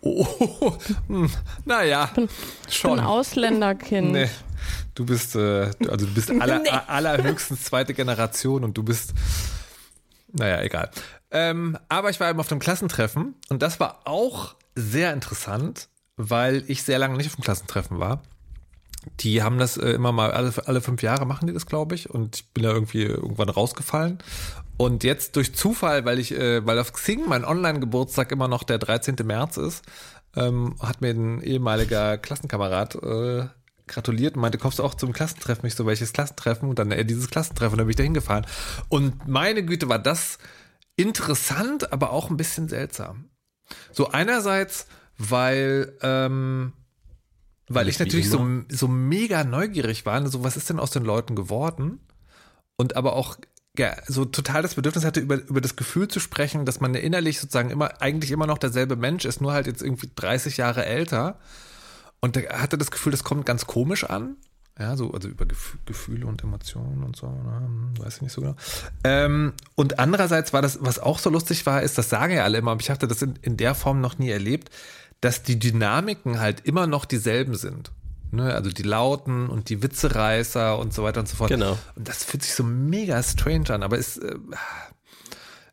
[0.00, 0.76] Oh,
[1.08, 1.30] hm,
[1.64, 2.28] naja, Ich bin
[2.68, 3.00] schon.
[3.00, 4.12] Ausländerkind.
[4.12, 4.28] Nee,
[4.94, 9.14] du bist, äh, also du bist aller, allerhöchstens zweite Generation und du bist,
[10.32, 10.90] naja, egal.
[11.30, 16.64] Ähm, aber ich war eben auf dem Klassentreffen und das war auch sehr interessant, weil
[16.66, 18.22] ich sehr lange nicht auf dem Klassentreffen war.
[19.20, 22.10] Die haben das äh, immer mal, alle, alle fünf Jahre machen die das, glaube ich.
[22.10, 24.18] Und ich bin da irgendwie irgendwann rausgefallen.
[24.76, 28.78] Und jetzt durch Zufall, weil ich, äh, weil auf Xing mein Online-Geburtstag immer noch der
[28.78, 29.16] 13.
[29.24, 29.84] März ist,
[30.36, 33.46] ähm, hat mir ein ehemaliger Klassenkamerad äh,
[33.86, 35.66] gratuliert und meinte, kommst du auch zum Klassentreffen?
[35.66, 36.68] Ich so, welches Klassentreffen?
[36.68, 38.46] Und dann äh, dieses Klassentreffen, dann bin ich da hingefahren.
[38.88, 40.38] Und meine Güte, war das
[40.96, 43.30] interessant, aber auch ein bisschen seltsam.
[43.92, 44.86] So einerseits,
[45.18, 46.72] weil, ähm,
[47.68, 51.34] weil ich natürlich so, so mega neugierig war, so was ist denn aus den Leuten
[51.34, 52.00] geworden?
[52.76, 53.36] Und aber auch
[53.76, 57.40] ja, so total das Bedürfnis hatte, über, über das Gefühl zu sprechen, dass man innerlich
[57.40, 61.38] sozusagen immer, eigentlich immer noch derselbe Mensch ist, nur halt jetzt irgendwie 30 Jahre älter.
[62.20, 64.36] Und der hatte das Gefühl, das kommt ganz komisch an.
[64.78, 67.62] Ja, so, also über Gef Gefühle und Emotionen und so, ne?
[67.64, 68.56] Hm, weiß ich nicht so genau.
[69.04, 72.58] Ähm, und andererseits war das, was auch so lustig war, ist, das sagen ja alle
[72.58, 74.70] immer, aber ich hatte das in, in der Form noch nie erlebt,
[75.24, 77.92] dass die Dynamiken halt immer noch dieselben sind.
[78.30, 78.54] Ne?
[78.54, 81.48] Also die Lauten und die Witzereißer und so weiter und so fort.
[81.48, 81.78] Genau.
[81.94, 84.36] Und das fühlt sich so mega strange an, aber es, äh,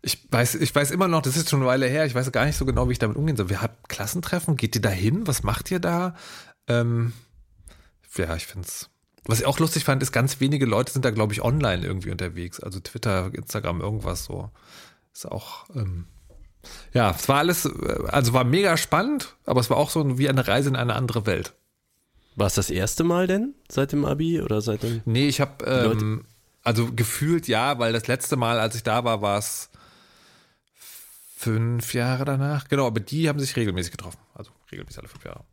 [0.01, 2.45] ich weiß, ich weiß immer noch, das ist schon eine Weile her, ich weiß gar
[2.45, 3.49] nicht so genau, wie ich damit umgehen soll.
[3.49, 5.27] Wir haben Klassentreffen, geht ihr da hin?
[5.27, 6.15] Was macht ihr da?
[6.67, 7.11] Ähm,
[8.15, 8.89] ja, ich find's.
[9.25, 12.09] Was ich auch lustig fand, ist, ganz wenige Leute sind da, glaube ich, online irgendwie
[12.09, 12.61] unterwegs.
[12.61, 14.49] Also Twitter, Instagram, irgendwas so.
[15.13, 16.07] Ist auch, ähm,
[16.93, 20.29] ja, es war alles, äh, also war mega spannend, aber es war auch so wie
[20.29, 21.53] eine Reise in eine andere Welt.
[22.35, 25.01] War es das erste Mal denn seit dem Abi oder seit dem?
[25.05, 26.25] Nee, ich habe, ähm,
[26.63, 29.69] also gefühlt ja, weil das letzte Mal, als ich da war, war es
[31.35, 32.67] fünf Jahre danach.
[32.67, 34.19] Genau, aber die haben sich regelmäßig getroffen.
[34.35, 35.43] Also regelmäßig alle fünf Jahre.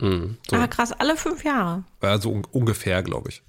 [0.00, 0.36] Mhm.
[0.48, 0.56] So.
[0.56, 1.84] Ah, krass, alle fünf Jahre.
[2.00, 3.42] Also un ungefähr, glaube ich.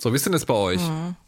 [0.00, 0.80] So, wie ist denn das bei euch?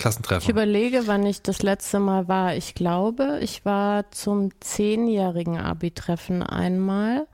[0.00, 0.50] Klassentreffen.
[0.50, 2.56] überlege, wann ich das letzte Mal war.
[2.56, 7.26] Ich glaube, ich war zum zehnjährigen Abi-Treffen einmal,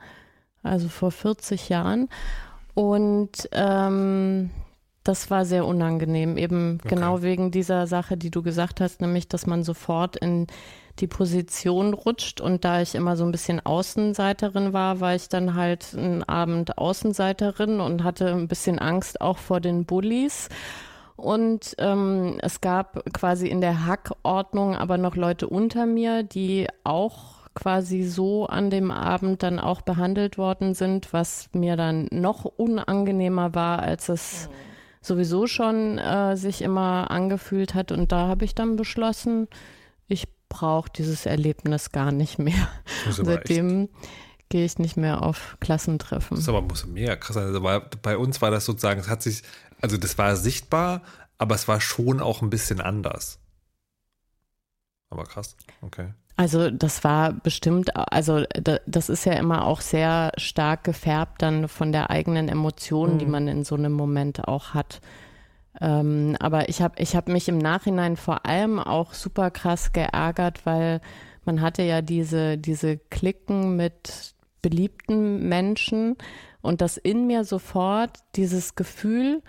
[0.63, 2.09] also vor 40 Jahren.
[2.73, 4.51] Und ähm,
[5.03, 9.47] das war sehr unangenehm, eben genau wegen dieser Sache, die du gesagt hast, nämlich, dass
[9.47, 10.47] man sofort in
[10.99, 12.41] die Position rutscht.
[12.41, 16.77] Und da ich immer so ein bisschen Außenseiterin war, war ich dann halt einen Abend
[16.77, 20.49] Außenseiterin und hatte ein bisschen Angst auch vor den Bullies.
[21.17, 27.37] Und ähm, es gab quasi in der Hackordnung aber noch Leute unter mir, die auch
[27.55, 33.55] quasi so an dem Abend dann auch behandelt worden sind, was mir dann noch unangenehmer
[33.55, 34.49] war, als es
[35.01, 37.91] sowieso schon äh, sich immer angefühlt hat.
[37.91, 39.47] Und da habe ich dann beschlossen,
[40.07, 42.67] ich brauche dieses Erlebnis gar nicht mehr.
[43.09, 43.89] Seitdem
[44.49, 46.35] gehe ich nicht mehr auf Klassentreffen.
[46.35, 47.45] Das ist aber muss mega krass sein.
[47.45, 49.43] Also bei, bei uns war das sozusagen, es hat sich,
[49.81, 51.01] also das war sichtbar,
[51.37, 53.39] aber es war schon auch ein bisschen anders.
[55.09, 56.13] Aber krass, okay.
[56.35, 61.67] Also das war bestimmt, also da- das ist ja immer auch sehr stark gefärbt dann
[61.67, 65.01] von der eigenen Emotion, die man in so einem Moment auch hat.
[65.81, 70.65] Ähm, aber ich habe ich hab mich im Nachhinein vor allem auch super krass geärgert,
[70.65, 71.01] weil
[71.45, 76.17] man hatte ja diese, diese Klicken mit beliebten Menschen
[76.61, 79.41] und dass in mir sofort dieses Gefühl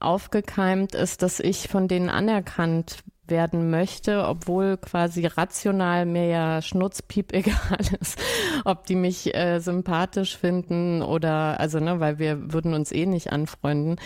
[0.00, 7.32] aufgekeimt ist, dass ich von denen anerkannt werden möchte, obwohl quasi rational mir ja schnurzpiep
[7.32, 8.18] egal ist,
[8.64, 13.32] ob die mich äh, sympathisch finden oder, also ne, weil wir würden uns eh nicht
[13.32, 13.96] anfreunden.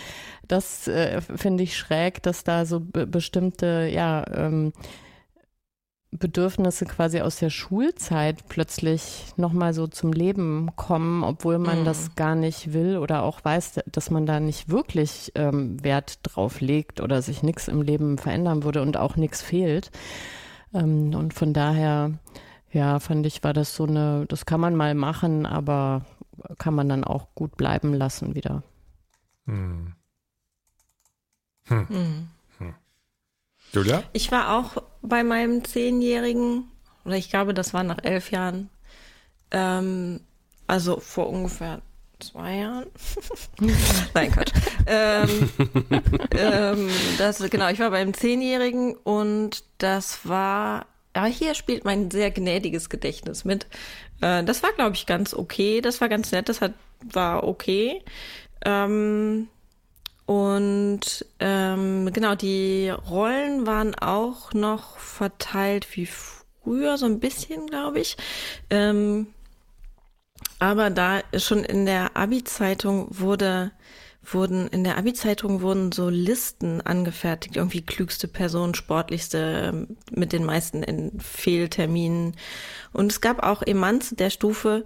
[0.47, 4.73] Das äh, finde ich schräg, dass da so be bestimmte, ja, ähm,
[6.17, 12.35] Bedürfnisse quasi aus der Schulzeit plötzlich nochmal so zum Leben kommen, obwohl man das gar
[12.35, 17.21] nicht will oder auch weiß, dass man da nicht wirklich ähm, Wert drauf legt oder
[17.21, 19.91] sich nichts im Leben verändern würde und auch nichts fehlt.
[20.73, 22.11] Ähm, und von daher,
[22.71, 26.05] ja, fand ich, war das so eine, das kann man mal machen, aber
[26.57, 28.63] kann man dann auch gut bleiben lassen wieder.
[29.45, 29.93] Hm.
[31.67, 32.29] Hm.
[33.75, 34.03] Julia?
[34.13, 36.71] Ich war auch bei meinem Zehnjährigen,
[37.03, 38.69] oder ich glaube, das war nach elf Jahren,
[39.51, 40.21] ähm,
[40.67, 41.81] also vor ungefähr
[42.19, 42.85] zwei Jahren.
[44.13, 44.53] Nein, Quatsch.
[44.87, 45.49] ähm,
[46.31, 52.31] ähm, das, genau, ich war beim Zehnjährigen und das war, aber hier spielt mein sehr
[52.31, 53.67] gnädiges Gedächtnis mit.
[54.21, 55.81] Äh, das war, glaube ich, ganz okay.
[55.81, 56.49] Das war ganz nett.
[56.49, 56.73] Das hat,
[57.03, 58.01] war okay.
[58.63, 59.49] Ähm,
[60.25, 67.99] Und ähm, genau, die Rollen waren auch noch verteilt wie früher, so ein bisschen, glaube
[67.99, 68.17] ich.
[68.69, 69.27] Ähm,
[70.59, 73.71] aber da schon in der Abi-Zeitung wurde
[74.33, 80.83] wurden in der Abi-Zeitung wurden so Listen angefertigt, irgendwie klügste Person, sportlichste, mit den meisten
[80.83, 82.35] in Fehlterminen.
[82.93, 84.83] Und es gab auch Emanz der Stufe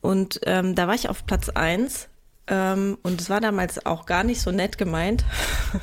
[0.00, 2.08] und ähm, da war ich auf Platz eins
[2.50, 5.24] ähm, und es war damals auch gar nicht so nett gemeint.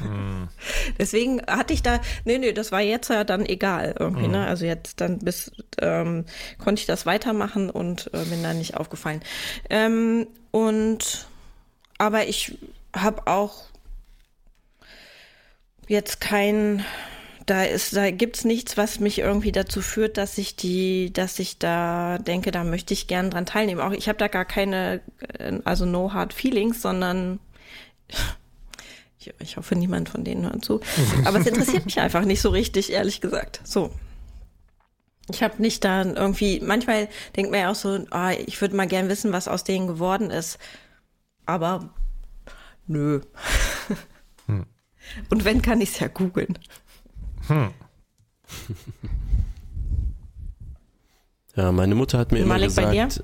[0.01, 0.43] Mm.
[0.99, 4.32] Deswegen hatte ich da, nee, nee, das war jetzt ja dann egal irgendwie, mm.
[4.32, 4.45] ne?
[4.45, 6.26] Also jetzt dann bis ähm,
[6.57, 9.22] konnte ich das weitermachen und äh, bin da nicht aufgefallen.
[9.70, 11.28] Ähm, und
[11.97, 12.57] aber ich
[12.93, 13.63] habe auch
[15.88, 16.84] jetzt kein
[17.48, 21.58] da ist, da gibt's nichts, was mich irgendwie dazu führt, dass ich die, dass ich
[21.58, 23.80] da denke, da möchte ich gern dran teilnehmen.
[23.80, 25.02] Auch ich habe da gar keine,
[25.39, 27.39] äh, also no hard feelings, sondern
[29.20, 30.82] ich, ich hoffe, niemand von denen hört zu.
[31.26, 33.62] Aber es interessiert mich einfach nicht so richtig, ehrlich gesagt.
[33.64, 33.91] So.
[35.32, 38.88] Ich habe nicht dann irgendwie, manchmal denkt man ja auch so, ah, ich würde mal
[38.88, 40.58] gern wissen, was aus denen geworden ist.
[41.45, 41.93] Aber
[42.88, 43.22] nö.
[44.48, 44.66] Hm.
[45.30, 46.58] Und wenn, kann ich es ja googeln.
[47.48, 47.72] Hm.
[51.58, 53.24] Ja, meine Mutter hat mir immer Malik gesagt,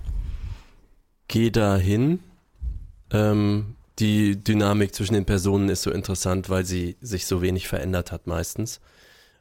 [1.28, 2.19] geh da hin.
[3.11, 8.11] Ähm, die Dynamik zwischen den Personen ist so interessant, weil sie sich so wenig verändert
[8.11, 8.82] hat meistens.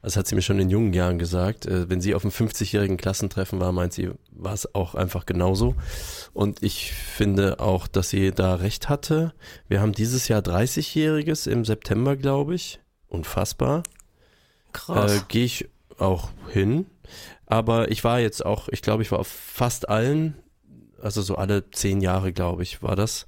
[0.03, 1.65] Das hat sie mir schon in jungen Jahren gesagt.
[1.65, 5.75] Äh, wenn sie auf einem 50-jährigen Klassentreffen war, meint sie, war es auch einfach genauso.
[6.35, 9.33] Und ich finde auch, dass sie da recht hatte.
[9.69, 12.81] Wir haben dieses Jahr 30-jähriges im September, glaube ich.
[13.09, 13.85] Unfassbar.
[14.73, 15.17] Krass.
[15.17, 15.69] Äh, Gehe ich
[15.99, 16.87] auch hin.
[17.47, 20.35] Aber ich war jetzt auch, ich glaube, ich war auf fast allen,
[21.01, 23.27] also so alle zehn Jahre, glaube ich, war das.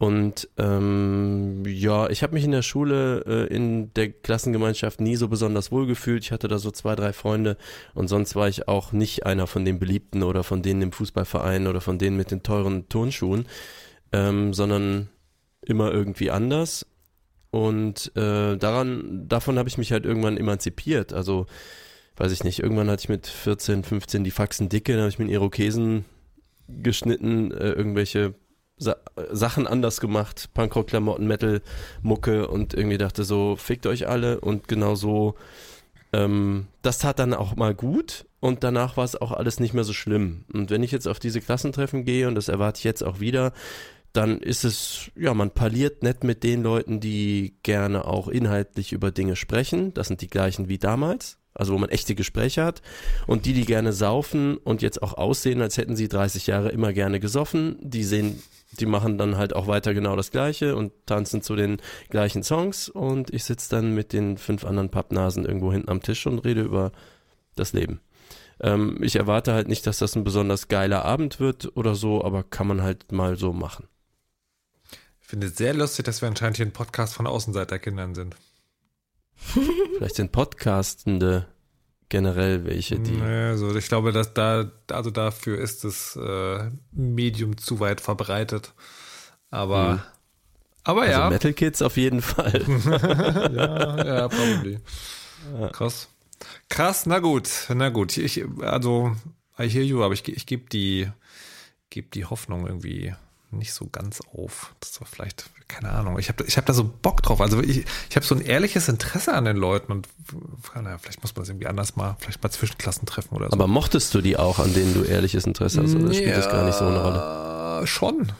[0.00, 5.28] Und ähm, ja, ich habe mich in der Schule äh, in der Klassengemeinschaft nie so
[5.28, 6.24] besonders wohl gefühlt.
[6.24, 7.58] Ich hatte da so zwei, drei Freunde
[7.92, 11.66] und sonst war ich auch nicht einer von den Beliebten oder von denen im Fußballverein
[11.66, 13.44] oder von denen mit den teuren Turnschuhen,
[14.12, 15.10] ähm, sondern
[15.60, 16.86] immer irgendwie anders.
[17.50, 21.12] Und äh, daran, davon habe ich mich halt irgendwann emanzipiert.
[21.12, 21.46] Also,
[22.16, 25.18] weiß ich nicht, irgendwann hatte ich mit 14, 15 die Faxen dicke, dann habe ich
[25.18, 26.04] mir einen Irokesen
[26.68, 28.34] geschnitten, äh, irgendwelche
[28.76, 28.96] Sa
[29.30, 35.34] Sachen anders gemacht, Punkrock-Klamotten, Metal-Mucke und irgendwie dachte so, fickt euch alle und genau so,
[36.14, 39.84] ähm, das tat dann auch mal gut und danach war es auch alles nicht mehr
[39.84, 40.44] so schlimm.
[40.52, 43.52] Und wenn ich jetzt auf diese Klassentreffen gehe und das erwarte ich jetzt auch wieder,
[44.12, 49.10] dann ist es, ja, man parliert nett mit den Leuten, die gerne auch inhaltlich über
[49.10, 49.94] Dinge sprechen.
[49.94, 51.38] Das sind die gleichen wie damals.
[51.52, 52.80] Also wo man echte Gespräche hat.
[53.26, 56.92] Und die, die gerne saufen und jetzt auch aussehen, als hätten sie 30 Jahre immer
[56.92, 58.40] gerne gesoffen, die sehen,
[58.78, 62.88] die machen dann halt auch weiter genau das Gleiche und tanzen zu den gleichen Songs.
[62.88, 66.62] Und ich sitze dann mit den fünf anderen Pappnasen irgendwo hinten am Tisch und rede
[66.62, 66.92] über
[67.56, 68.00] das Leben.
[68.60, 72.44] Ähm, ich erwarte halt nicht, dass das ein besonders geiler Abend wird oder so, aber
[72.44, 73.89] kann man halt mal so machen
[75.30, 78.34] finde es sehr lustig, dass wir anscheinend hier ein Podcast von Außenseiterkindern sind.
[79.96, 81.46] Vielleicht sind Podcastende
[82.08, 83.12] generell welche, die.
[83.12, 88.74] Naja, also ich glaube, dass da, also dafür ist das äh, Medium zu weit verbreitet.
[89.50, 90.00] Aber, hm.
[90.82, 91.30] aber also ja.
[91.30, 92.64] Metal Kids auf jeden Fall.
[93.54, 94.80] ja, ja, probably.
[95.70, 96.08] Krass.
[96.68, 98.16] Krass, na gut, na gut.
[98.16, 99.14] Ich, also,
[99.58, 101.08] I hear you, aber ich, ich gebe die,
[101.88, 103.14] geb die Hoffnung irgendwie
[103.52, 104.74] nicht so ganz auf.
[104.80, 106.18] Das war vielleicht, keine Ahnung.
[106.18, 107.40] Ich habe ich hab da so Bock drauf.
[107.40, 110.08] Also ich, ich habe so ein ehrliches Interesse an den Leuten und
[110.74, 113.52] naja, vielleicht muss man das irgendwie anders mal, vielleicht mal Zwischenklassen treffen oder so.
[113.52, 115.94] Aber mochtest du die auch, an denen du ehrliches Interesse hast?
[115.94, 117.86] Oder spielt ja, das gar nicht so eine Rolle?
[117.86, 118.32] Schon.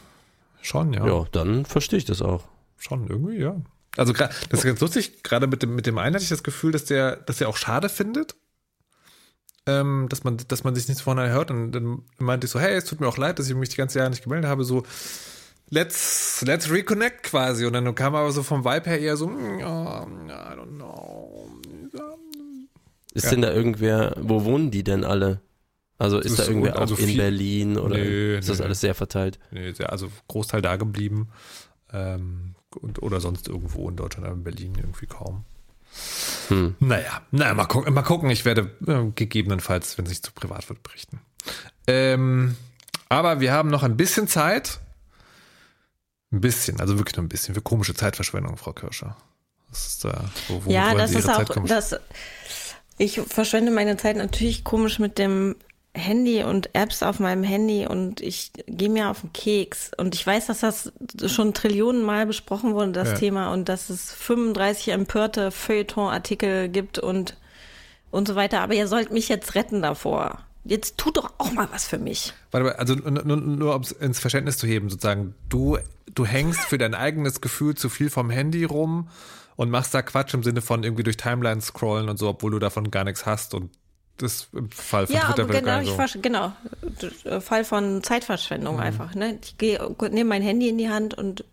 [0.62, 1.06] Schon, ja.
[1.06, 2.44] Ja, dann verstehe ich das auch.
[2.76, 3.56] Schon, irgendwie, ja.
[3.96, 6.72] Also das ist ganz lustig, gerade mit dem, mit dem einen hatte ich das Gefühl,
[6.72, 8.36] dass der, dass der auch schade findet,
[9.70, 11.50] ähm, dass man, dass man sich nicht vorne hört.
[11.50, 13.76] Und dann meinte ich so, hey, es tut mir auch leid, dass ich mich die
[13.76, 14.82] ganze Jahre nicht gemeldet habe, so
[15.68, 17.66] let's, let's reconnect quasi.
[17.66, 21.48] Und dann kam aber so vom Vibe her eher so, oh, I don't know.
[23.12, 23.30] Ist ja.
[23.30, 25.40] denn da irgendwer, wo wohnen die denn alle?
[25.98, 28.64] Also ist, ist da irgendwer also auch in Berlin oder nee, ist das nee.
[28.64, 29.38] alles sehr verteilt?
[29.50, 31.28] Nee, also Großteil da geblieben.
[31.92, 35.44] Ähm, und, oder sonst irgendwo in Deutschland, aber in Berlin irgendwie kaum.
[36.48, 36.76] Hm.
[36.80, 38.30] Naja, naja mal, gucken, mal gucken.
[38.30, 41.20] Ich werde äh, gegebenenfalls, wenn es nicht zu privat wird, berichten.
[41.86, 42.56] Ähm,
[43.08, 44.80] aber wir haben noch ein bisschen Zeit.
[46.32, 49.16] Ein bisschen, also wirklich nur ein bisschen für komische Zeitverschwendung, Frau Kirscher.
[49.68, 50.12] Das ist, äh,
[50.48, 51.96] wo, ja, das ist auch, das,
[52.98, 55.56] ich verschwende meine Zeit natürlich komisch mit dem
[55.92, 59.90] Handy und Apps auf meinem Handy und ich gehe mir auf den Keks.
[59.96, 60.92] Und ich weiß, dass das
[61.26, 63.14] schon Trillionen Mal besprochen wurde, das Ja.
[63.14, 67.36] Thema, und dass es 35 empörte Feuilleton-Artikel gibt und,
[68.12, 68.60] und so weiter.
[68.60, 70.38] Aber ihr sollt mich jetzt retten davor.
[70.64, 72.34] Jetzt tut doch auch mal was für mich.
[72.52, 75.78] Warte mal, also nur, nur, nur um es ins Verständnis zu heben, sozusagen, du,
[76.14, 79.08] du hängst für dein eigenes Gefühl zu viel vom Handy rum
[79.56, 82.58] und machst da Quatsch im Sinne von irgendwie durch Timelines scrollen und so, obwohl du
[82.58, 83.70] davon gar nichts hast und
[84.22, 85.94] das im Fall von Ja, genau, ich so.
[85.94, 86.52] versch- genau.
[86.82, 88.80] D- Fall von Zeitverschwendung Mhm.
[88.82, 89.14] einfach.
[89.14, 89.38] Ne?
[89.42, 89.78] Ich gehe,
[90.10, 91.44] nehme mein Handy in die Hand und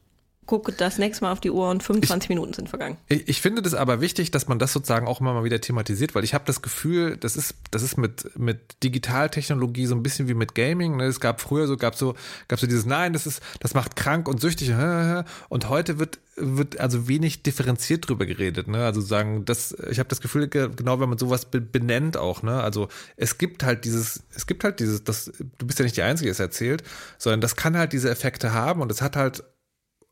[0.47, 2.97] gucke das nächste Mal auf die Uhr und 25 Minuten sind vergangen.
[3.07, 6.15] Ich, ich finde das aber wichtig, dass man das sozusagen auch immer mal wieder thematisiert,
[6.15, 10.27] weil ich habe das Gefühl, das ist, das ist mit, mit Digitaltechnologie so ein bisschen
[10.27, 10.97] wie mit Gaming.
[10.97, 11.05] Ne?
[11.05, 12.15] Es gab früher so, gab so,
[12.47, 14.67] gab so dieses, nein, das ist, das macht krank und süchtig.
[15.49, 18.67] Und heute wird, wird also wenig differenziert drüber geredet.
[18.67, 18.83] Ne?
[18.85, 22.43] Also sagen, das, ich habe das Gefühl, ge- genau wenn man sowas be benennt auch,
[22.43, 22.61] ne?
[22.61, 22.87] Also
[23.17, 26.27] es gibt halt dieses, es gibt halt dieses, das, du bist ja nicht die Einzige,
[26.27, 26.83] die es erzählt,
[27.17, 29.43] sondern das kann halt diese Effekte haben und es hat halt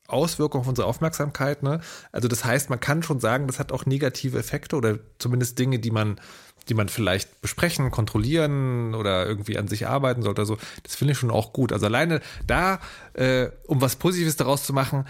[0.08, 1.64] Auswirkungen auf unsere Aufmerksamkeit.
[1.64, 1.82] Ne?
[2.12, 5.80] Also das heißt, man kann schon sagen, das hat auch negative Effekte oder zumindest Dinge,
[5.80, 6.20] die man,
[6.70, 10.42] die man vielleicht besprechen, kontrollieren oder irgendwie an sich arbeiten sollte.
[10.42, 11.74] Also das finde ich schon auch gut.
[11.74, 12.80] Also alleine da,
[13.14, 15.06] äh, um was Positives daraus zu machen,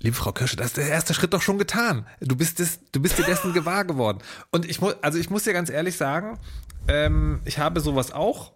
[0.00, 2.06] liebe Frau Kirsche, das ist der erste Schritt doch schon getan.
[2.20, 4.18] Du bist es, du bist dir dessen gewahr geworden.
[4.50, 6.38] Und ich muss, also ich muss dir ganz ehrlich sagen,
[6.88, 8.52] ähm, ich habe sowas auch.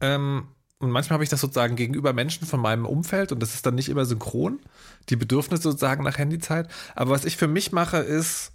[0.00, 0.48] Ähm,
[0.78, 3.74] und manchmal habe ich das sozusagen gegenüber Menschen von meinem Umfeld und das ist dann
[3.74, 4.60] nicht immer synchron,
[5.08, 6.68] die Bedürfnisse sozusagen nach Handyzeit.
[6.94, 8.52] Aber was ich für mich mache, ist,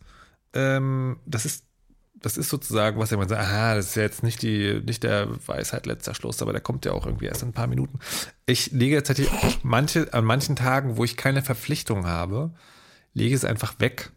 [0.54, 1.66] ähm, das ist,
[2.14, 5.30] das ist sozusagen, was jemand sagt, aha, das ist ja jetzt nicht die, nicht der
[5.48, 7.98] Weisheit letzter Schluss, aber der kommt ja auch irgendwie erst in ein paar Minuten.
[8.46, 12.52] Ich lege jetzt tatsächlich manche, an manchen Tagen, wo ich keine Verpflichtung habe,
[13.16, 14.12] lege es einfach weg.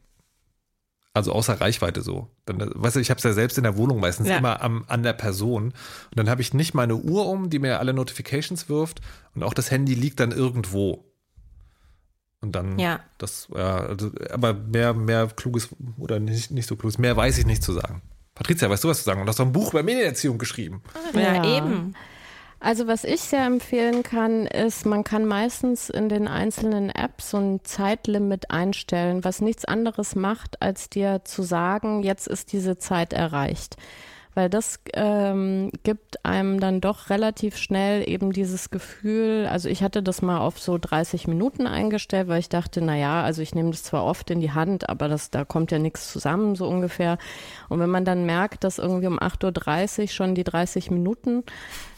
[1.14, 2.28] Also außer Reichweite so.
[2.44, 4.36] Dann, weißt du, ich habe es ja selbst in der Wohnung meistens Ja.
[4.36, 5.66] immer am, an der Person.
[5.66, 5.74] Und
[6.16, 9.00] dann habe ich nicht meine Uhr um, die mir alle Notifications wirft.
[9.34, 11.04] Und auch das Handy liegt dann irgendwo.
[12.40, 13.00] Und dann, Ja.
[13.18, 17.46] das, ja, also, aber mehr, mehr kluges oder nicht, nicht so kluges, mehr weiß ich
[17.46, 18.02] nicht zu sagen.
[18.34, 19.20] Patricia, weißt du was zu sagen?
[19.20, 20.82] Und du hast doch ein Buch über Medienerziehung geschrieben.
[21.14, 21.94] Ja, eben.
[22.64, 27.36] Also was ich sehr empfehlen kann, ist, man kann meistens in den einzelnen Apps so
[27.36, 33.12] ein Zeitlimit einstellen, was nichts anderes macht, als dir zu sagen, jetzt ist diese Zeit
[33.12, 33.76] erreicht.
[34.34, 40.02] Weil das ähm, gibt einem dann doch relativ schnell eben dieses Gefühl, also ich hatte
[40.02, 43.70] das mal auf so 30 Minuten eingestellt, weil ich dachte, na ja, also ich nehme
[43.70, 47.18] das zwar oft in die Hand, aber das, da kommt ja nichts zusammen, so ungefähr.
[47.68, 51.44] Und wenn man dann merkt, dass irgendwie um 8.30 Uhr schon die 30 Minuten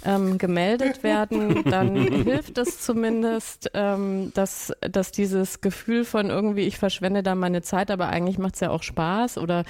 [0.04, 6.78] ähm, gemeldet werden, dann hilft es zumindest, ähm, dass, dass dieses Gefühl von irgendwie, ich
[6.78, 9.64] verschwende da meine Zeit, aber eigentlich macht es ja auch Spaß oder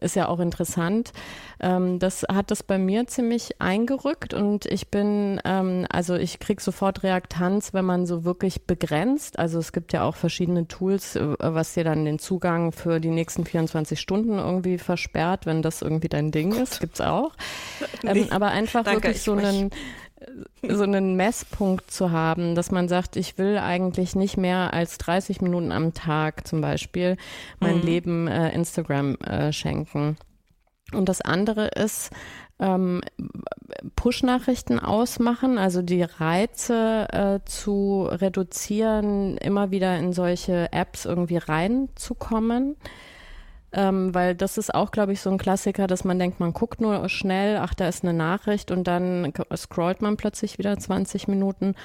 [0.00, 1.12] ist ja auch interessant.
[1.60, 6.60] Ähm, das hat das bei mir ziemlich eingerückt und ich bin, ähm, also ich kriege
[6.60, 9.38] sofort Reaktanz, wenn man so wirklich begrenzt.
[9.38, 13.10] Also es gibt ja auch verschiedene Tools, äh, was dir dann den Zugang für die
[13.10, 17.32] nächsten 24 Stunden irgendwie versperrt, wenn das irgendwie dein Ding ist, gibt's auch.
[18.02, 19.70] Ähm, Nee, aber einfach danke, wirklich ich so einen
[20.68, 25.40] so einen Messpunkt zu haben, dass man sagt, ich will eigentlich nicht mehr als 30
[25.40, 27.16] Minuten am Tag zum Beispiel
[27.58, 27.82] mein Mhm.
[27.82, 30.16] Leben äh, Instagram äh, schenken.
[30.92, 32.10] Und das andere ist,
[32.58, 33.00] ähm,
[33.96, 42.76] Push-Nachrichten ausmachen, also die Reize äh, zu reduzieren, immer wieder in solche Apps irgendwie reinzukommen.
[43.72, 46.80] Ähm, weil das ist auch, glaube ich, so ein Klassiker, dass man denkt, man guckt
[46.80, 51.76] nur schnell, ach, da ist eine Nachricht und dann scrollt man plötzlich wieder 20 Minuten.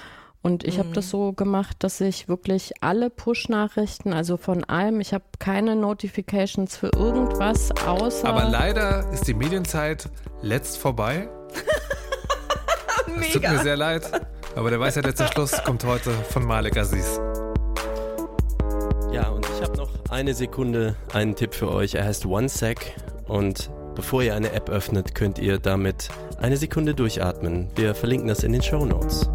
[0.46, 5.12] Und ich habe das so gemacht, dass ich wirklich alle Push-Nachrichten, also von allem, ich
[5.12, 8.28] habe keine Notifications für irgendwas außer.
[8.28, 10.08] Aber leider ist die Medienzeit
[10.44, 11.28] letzt vorbei.
[13.20, 14.04] Es tut mir sehr leid.
[14.56, 17.20] Aber der Weisheit letzter Schluss kommt heute von Malek Aziz.
[19.12, 21.96] Ja, und ich habe noch eine Sekunde einen Tipp für euch.
[21.96, 22.94] Er heißt OneSec
[23.28, 27.72] und bevor ihr eine App öffnet, könnt ihr damit eine Sekunde durchatmen.
[27.76, 29.28] Wir verlinken das in den Show Notes.